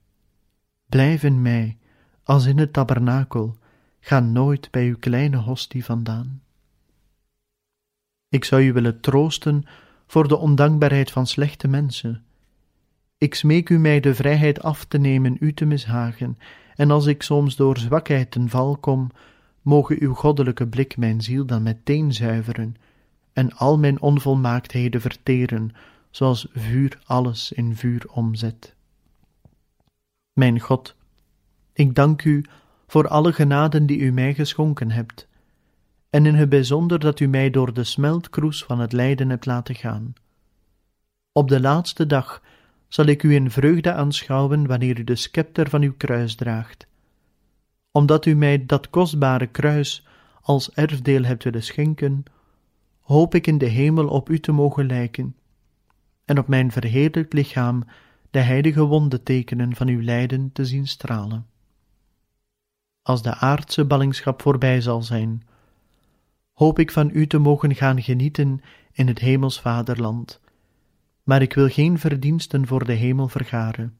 Blijf 0.85 1.23
in 1.23 1.41
mij, 1.41 1.77
als 2.23 2.45
in 2.45 2.57
het 2.57 2.73
tabernakel, 2.73 3.57
ga 3.99 4.19
nooit 4.19 4.71
bij 4.71 4.87
uw 4.87 4.97
kleine 4.97 5.37
hostie 5.37 5.85
vandaan. 5.85 6.41
Ik 8.29 8.45
zou 8.45 8.61
u 8.63 8.73
willen 8.73 8.99
troosten 8.99 9.63
voor 10.07 10.27
de 10.27 10.37
ondankbaarheid 10.37 11.11
van 11.11 11.27
slechte 11.27 11.67
mensen. 11.67 12.25
Ik 13.21 13.35
smeek 13.35 13.69
u 13.69 13.79
mij 13.79 13.99
de 13.99 14.15
vrijheid 14.15 14.61
af 14.61 14.85
te 14.85 14.97
nemen 14.97 15.37
u 15.39 15.53
te 15.53 15.65
mishagen, 15.65 16.37
en 16.75 16.91
als 16.91 17.05
ik 17.05 17.23
soms 17.23 17.55
door 17.55 17.77
zwakheid 17.77 18.31
ten 18.31 18.49
val 18.49 18.77
kom, 18.77 19.09
moge 19.61 19.95
uw 19.99 20.13
goddelijke 20.13 20.67
blik 20.67 20.97
mijn 20.97 21.21
ziel 21.21 21.45
dan 21.45 21.63
meteen 21.63 22.13
zuiveren 22.13 22.75
en 23.33 23.53
al 23.53 23.77
mijn 23.77 24.01
onvolmaaktheden 24.01 25.01
verteren, 25.01 25.71
zoals 26.09 26.47
vuur 26.53 26.99
alles 27.05 27.51
in 27.51 27.75
vuur 27.75 28.05
omzet. 28.11 28.75
Mijn 30.33 30.59
God, 30.59 30.95
ik 31.73 31.95
dank 31.95 32.23
u 32.23 32.45
voor 32.87 33.07
alle 33.07 33.33
genaden 33.33 33.85
die 33.85 33.99
u 33.99 34.11
mij 34.11 34.33
geschonken 34.33 34.91
hebt, 34.91 35.27
en 36.09 36.25
in 36.25 36.35
het 36.35 36.49
bijzonder 36.49 36.99
dat 36.99 37.19
u 37.19 37.27
mij 37.27 37.49
door 37.49 37.73
de 37.73 37.83
smeltkroes 37.83 38.63
van 38.63 38.79
het 38.79 38.91
lijden 38.91 39.29
hebt 39.29 39.45
laten 39.45 39.75
gaan. 39.75 40.13
Op 41.31 41.47
de 41.47 41.59
laatste 41.59 42.05
dag 42.05 42.41
zal 42.91 43.05
ik 43.05 43.23
u 43.23 43.33
in 43.33 43.51
vreugde 43.51 43.93
aanschouwen 43.93 44.67
wanneer 44.67 44.99
u 44.99 45.03
de 45.03 45.15
scepter 45.15 45.69
van 45.69 45.81
uw 45.81 45.93
kruis 45.97 46.35
draagt. 46.35 46.87
Omdat 47.91 48.25
u 48.25 48.35
mij 48.35 48.65
dat 48.65 48.89
kostbare 48.89 49.47
kruis 49.47 50.07
als 50.41 50.71
erfdeel 50.73 51.23
hebt 51.23 51.43
willen 51.43 51.63
schenken, 51.63 52.23
hoop 52.99 53.35
ik 53.35 53.47
in 53.47 53.57
de 53.57 53.65
hemel 53.65 54.07
op 54.07 54.29
u 54.29 54.39
te 54.39 54.51
mogen 54.51 54.85
lijken, 54.85 55.35
en 56.25 56.39
op 56.39 56.47
mijn 56.47 56.71
verheerlijkt 56.71 57.33
lichaam 57.33 57.83
de 58.29 58.39
heilige 58.39 58.83
wondentekenen 58.83 59.75
van 59.75 59.87
uw 59.87 60.01
lijden 60.01 60.51
te 60.53 60.65
zien 60.65 60.87
stralen. 60.87 61.45
Als 63.01 63.21
de 63.21 63.35
aardse 63.35 63.85
ballingschap 63.85 64.41
voorbij 64.41 64.81
zal 64.81 65.01
zijn, 65.01 65.47
hoop 66.53 66.79
ik 66.79 66.91
van 66.91 67.09
u 67.13 67.27
te 67.27 67.37
mogen 67.37 67.75
gaan 67.75 68.01
genieten 68.01 68.61
in 68.91 69.07
het 69.07 69.19
hemels 69.19 69.61
vaderland, 69.61 70.41
maar 71.31 71.41
ik 71.41 71.53
wil 71.53 71.69
geen 71.69 71.99
verdiensten 71.99 72.67
voor 72.67 72.85
de 72.85 72.93
hemel 72.93 73.27
vergaren. 73.27 73.97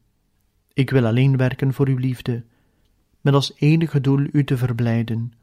Ik 0.73 0.89
wil 0.89 1.05
alleen 1.05 1.38
werken 1.38 1.73
voor 1.73 1.88
uw 1.88 1.97
liefde, 1.97 2.43
met 3.21 3.34
als 3.34 3.53
enige 3.55 4.01
doel 4.01 4.27
u 4.32 4.43
te 4.43 4.57
verblijden, 4.57 5.34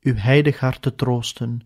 uw 0.00 0.14
heilig 0.14 0.58
hart 0.58 0.82
te 0.82 0.94
troosten 0.94 1.60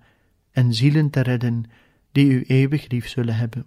en 0.51 0.74
zielen 0.74 1.11
te 1.11 1.20
redden 1.20 1.64
die 2.12 2.30
u 2.30 2.42
eeuwig 2.42 2.90
lief 2.90 3.09
zullen 3.09 3.36
hebben. 3.36 3.66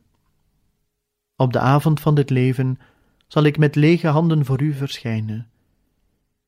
Op 1.35 1.53
de 1.53 1.59
avond 1.59 1.99
van 1.99 2.15
dit 2.15 2.29
leven 2.29 2.79
zal 3.27 3.43
ik 3.43 3.57
met 3.57 3.75
lege 3.75 4.07
handen 4.07 4.45
voor 4.45 4.61
u 4.61 4.73
verschijnen. 4.73 5.47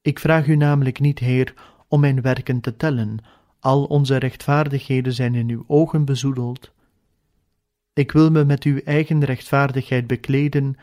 Ik 0.02 0.20
vraag 0.20 0.48
u 0.48 0.56
namelijk 0.56 1.00
niet, 1.00 1.20
Heer, 1.20 1.54
om 1.88 2.00
mijn 2.00 2.22
werken 2.22 2.60
te 2.60 2.76
tellen, 2.76 3.18
al 3.60 3.84
onze 3.84 4.16
rechtvaardigheden 4.16 5.14
zijn 5.14 5.36
in 5.36 5.50
uw 5.50 5.64
ogen 5.68 6.06
bezoedeld. 6.06 6.72
Ik 7.94 8.12
wil 8.12 8.32
me 8.32 8.46
met 8.46 8.64
uw 8.64 8.78
eigen 8.78 9.24
rechtvaardigheid 9.24 10.08
bekleden 10.08 10.76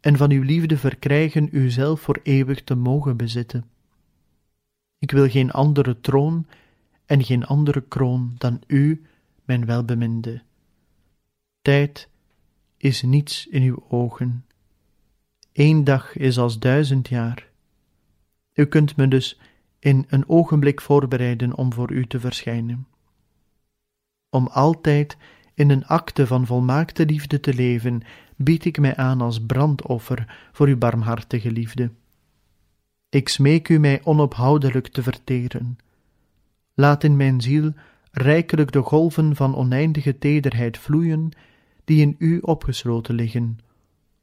en 0.00 0.16
van 0.16 0.30
uw 0.30 0.42
liefde 0.42 0.76
verkrijgen 0.78 1.56
uzelf 1.56 2.00
voor 2.00 2.20
eeuwig 2.22 2.64
te 2.64 2.74
mogen 2.74 3.16
bezitten. 3.16 3.70
Ik 4.98 5.10
wil 5.10 5.28
geen 5.28 5.50
andere 5.50 6.00
troon 6.00 6.46
en 7.06 7.24
geen 7.24 7.44
andere 7.44 7.80
kroon 7.80 8.34
dan 8.38 8.60
u, 8.66 9.04
mijn 9.44 9.66
welbeminde. 9.66 10.42
Tijd 11.62 12.08
is 12.76 13.02
niets 13.02 13.46
in 13.46 13.62
uw 13.62 13.84
ogen. 13.88 14.44
Eén 15.52 15.84
dag 15.84 16.16
is 16.16 16.38
als 16.38 16.58
duizend 16.58 17.08
jaar. 17.08 17.48
U 18.54 18.64
kunt 18.64 18.96
me 18.96 19.08
dus 19.08 19.40
in 19.78 20.06
een 20.08 20.28
ogenblik 20.28 20.80
voorbereiden 20.80 21.56
om 21.56 21.72
voor 21.72 21.92
u 21.92 22.06
te 22.06 22.20
verschijnen. 22.20 22.86
Om 24.28 24.46
altijd 24.46 25.16
in 25.60 25.70
een 25.70 25.86
akte 25.86 26.26
van 26.26 26.46
volmaakte 26.46 27.06
liefde 27.06 27.40
te 27.40 27.54
leven, 27.54 28.02
bied 28.36 28.64
ik 28.64 28.78
mij 28.78 28.96
aan 28.96 29.20
als 29.20 29.40
brandoffer 29.40 30.48
voor 30.52 30.66
uw 30.66 30.78
barmhartige 30.78 31.50
liefde. 31.50 31.90
Ik 33.08 33.28
smeek 33.28 33.68
u 33.68 33.78
mij 33.78 34.00
onophoudelijk 34.04 34.88
te 34.88 35.02
verteren. 35.02 35.78
Laat 36.74 37.04
in 37.04 37.16
mijn 37.16 37.40
ziel 37.40 37.72
rijkelijk 38.10 38.72
de 38.72 38.82
golven 38.82 39.36
van 39.36 39.56
oneindige 39.56 40.18
tederheid 40.18 40.78
vloeien, 40.78 41.28
die 41.84 42.00
in 42.00 42.14
u 42.18 42.38
opgesloten 42.38 43.14
liggen. 43.14 43.58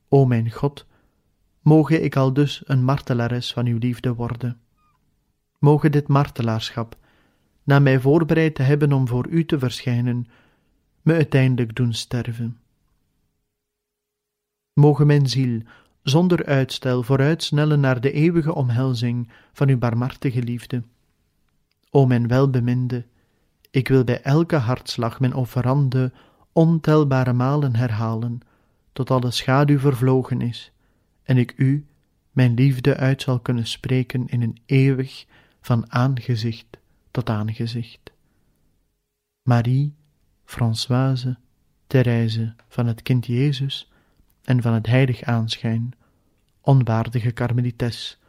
O 0.10 0.26
mijn 0.26 0.52
God, 0.52 0.86
moge 1.62 2.02
ik 2.02 2.16
al 2.16 2.34
dus 2.34 2.62
een 2.66 2.84
martelares 2.84 3.54
van 3.54 3.66
uw 3.66 3.78
liefde 3.78 4.14
worden. 4.14 4.60
Moge 5.60 5.90
dit 5.90 6.08
martelaarschap, 6.08 6.98
na 7.64 7.80
mij 7.80 8.00
voorbereid 8.00 8.56
te 8.56 8.64
hebben 8.64 8.94
om 8.94 9.08
voor 9.08 9.28
u 9.28 9.46
te 9.46 9.60
verschijnen, 9.60 10.28
me 11.08 11.14
uiteindelijk 11.14 11.76
doen 11.76 11.93
sterven. 11.93 12.60
Moge 14.74 15.05
mijn 15.05 15.28
ziel 15.28 15.62
zonder 16.03 16.45
uitstel 16.45 17.03
vooruitsnellen 17.03 17.80
naar 17.80 18.01
de 18.01 18.12
eeuwige 18.12 18.53
omhelzing 18.53 19.30
van 19.53 19.70
uw 19.70 19.78
barmhartige 19.78 20.43
liefde. 20.43 20.84
O 21.89 22.05
mijn 22.05 22.28
welbeminde, 22.28 23.05
ik 23.72 23.88
wil 23.88 24.03
bij 24.03 24.22
elke 24.22 24.55
hartslag 24.55 25.20
mijn 25.20 25.34
offerande 25.34 26.12
ontelbare 26.51 27.34
malen 27.34 27.76
herhalen, 27.76 28.39
tot 28.93 29.12
alle 29.12 29.32
schaduw 29.32 29.80
vervlogen 29.80 30.41
is, 30.41 30.72
en 31.24 31.38
ik 31.38 31.53
u, 31.58 31.86
mijn 32.32 32.53
liefde, 32.53 32.97
uit 32.97 33.22
zal 33.22 33.39
kunnen 33.39 33.68
spreken 33.68 34.28
in 34.28 34.41
een 34.41 34.62
eeuwig 34.66 35.26
van 35.62 35.91
aangezicht 35.91 36.78
tot 37.12 37.30
aangezicht. 37.30 38.12
Marie, 39.41 39.95
Françoise, 40.48 41.38
Therese 41.88 42.56
van 42.68 42.86
het 42.86 43.02
kind 43.02 43.26
Jezus 43.26 43.91
en 44.43 44.62
van 44.62 44.74
het 44.74 44.86
heilig 44.86 45.24
aanschijn, 45.24 45.93
onwaardige 46.62 47.32
karmelites, 47.32 48.20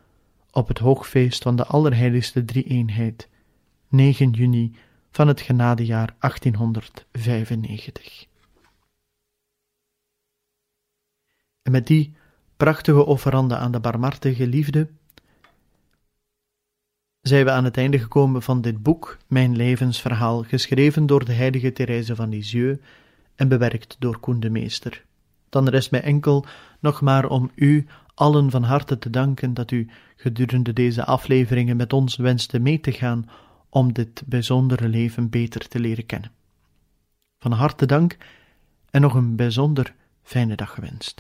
op 0.51 0.69
het 0.69 0.79
hoogfeest 0.79 1.43
van 1.43 1.57
de 1.57 1.65
Allerheiligste 1.65 2.45
Drie-eenheid, 2.45 3.29
9 3.89 4.31
juni 4.31 4.77
van 5.11 5.29
het 5.29 5.41
genadejaar 5.41 6.15
1895. 6.19 8.27
En 11.63 11.73
met 11.73 11.87
die 11.87 12.15
prachtige 12.57 13.05
offerande 13.05 13.57
aan 13.57 13.73
de 13.73 13.81
barmhartige 13.81 14.47
liefde 14.47 14.91
zijn 17.23 17.45
we 17.45 17.51
aan 17.51 17.65
het 17.65 17.77
einde 17.77 17.99
gekomen 17.99 18.43
van 18.43 18.61
dit 18.61 18.83
boek, 18.83 19.19
Mijn 19.27 19.57
levensverhaal, 19.57 20.43
geschreven 20.43 21.07
door 21.07 21.25
de 21.25 21.33
heilige 21.33 21.73
Therese 21.73 22.15
van 22.15 22.29
Lisieux 22.29 22.81
en 23.35 23.49
bewerkt 23.49 23.97
door 23.99 24.19
Koen 24.19 24.41
de 24.41 24.51
Meester. 24.51 25.05
Dan 25.49 25.69
rest 25.69 25.91
mij 25.91 26.03
enkel 26.03 26.45
nog 26.81 27.01
maar 27.01 27.29
om 27.29 27.51
u 27.55 27.87
allen 28.15 28.51
van 28.51 28.63
harte 28.63 28.99
te 28.99 29.11
danken 29.11 29.55
dat 29.55 29.71
u 29.71 29.89
gedurende 30.17 30.73
deze 30.73 31.05
afleveringen 31.05 31.77
met 31.77 31.93
ons 31.93 32.17
wenste 32.17 32.59
mee 32.59 32.81
te 32.81 32.93
gaan 32.93 33.29
om 33.69 33.93
dit 33.93 34.23
bijzondere 34.27 34.89
leven 34.89 35.31
beter 35.31 35.69
te 35.69 35.81
leren 35.81 36.07
kennen. 36.07 36.31
Van 37.39 37.53
harte 37.53 37.87
dank 37.87 38.17
en 38.91 39.01
nog 39.01 39.15
een 39.15 39.37
bijzonder 39.37 39.95
fijne 40.23 40.55
dag 40.55 40.75
gewenst. 40.75 41.17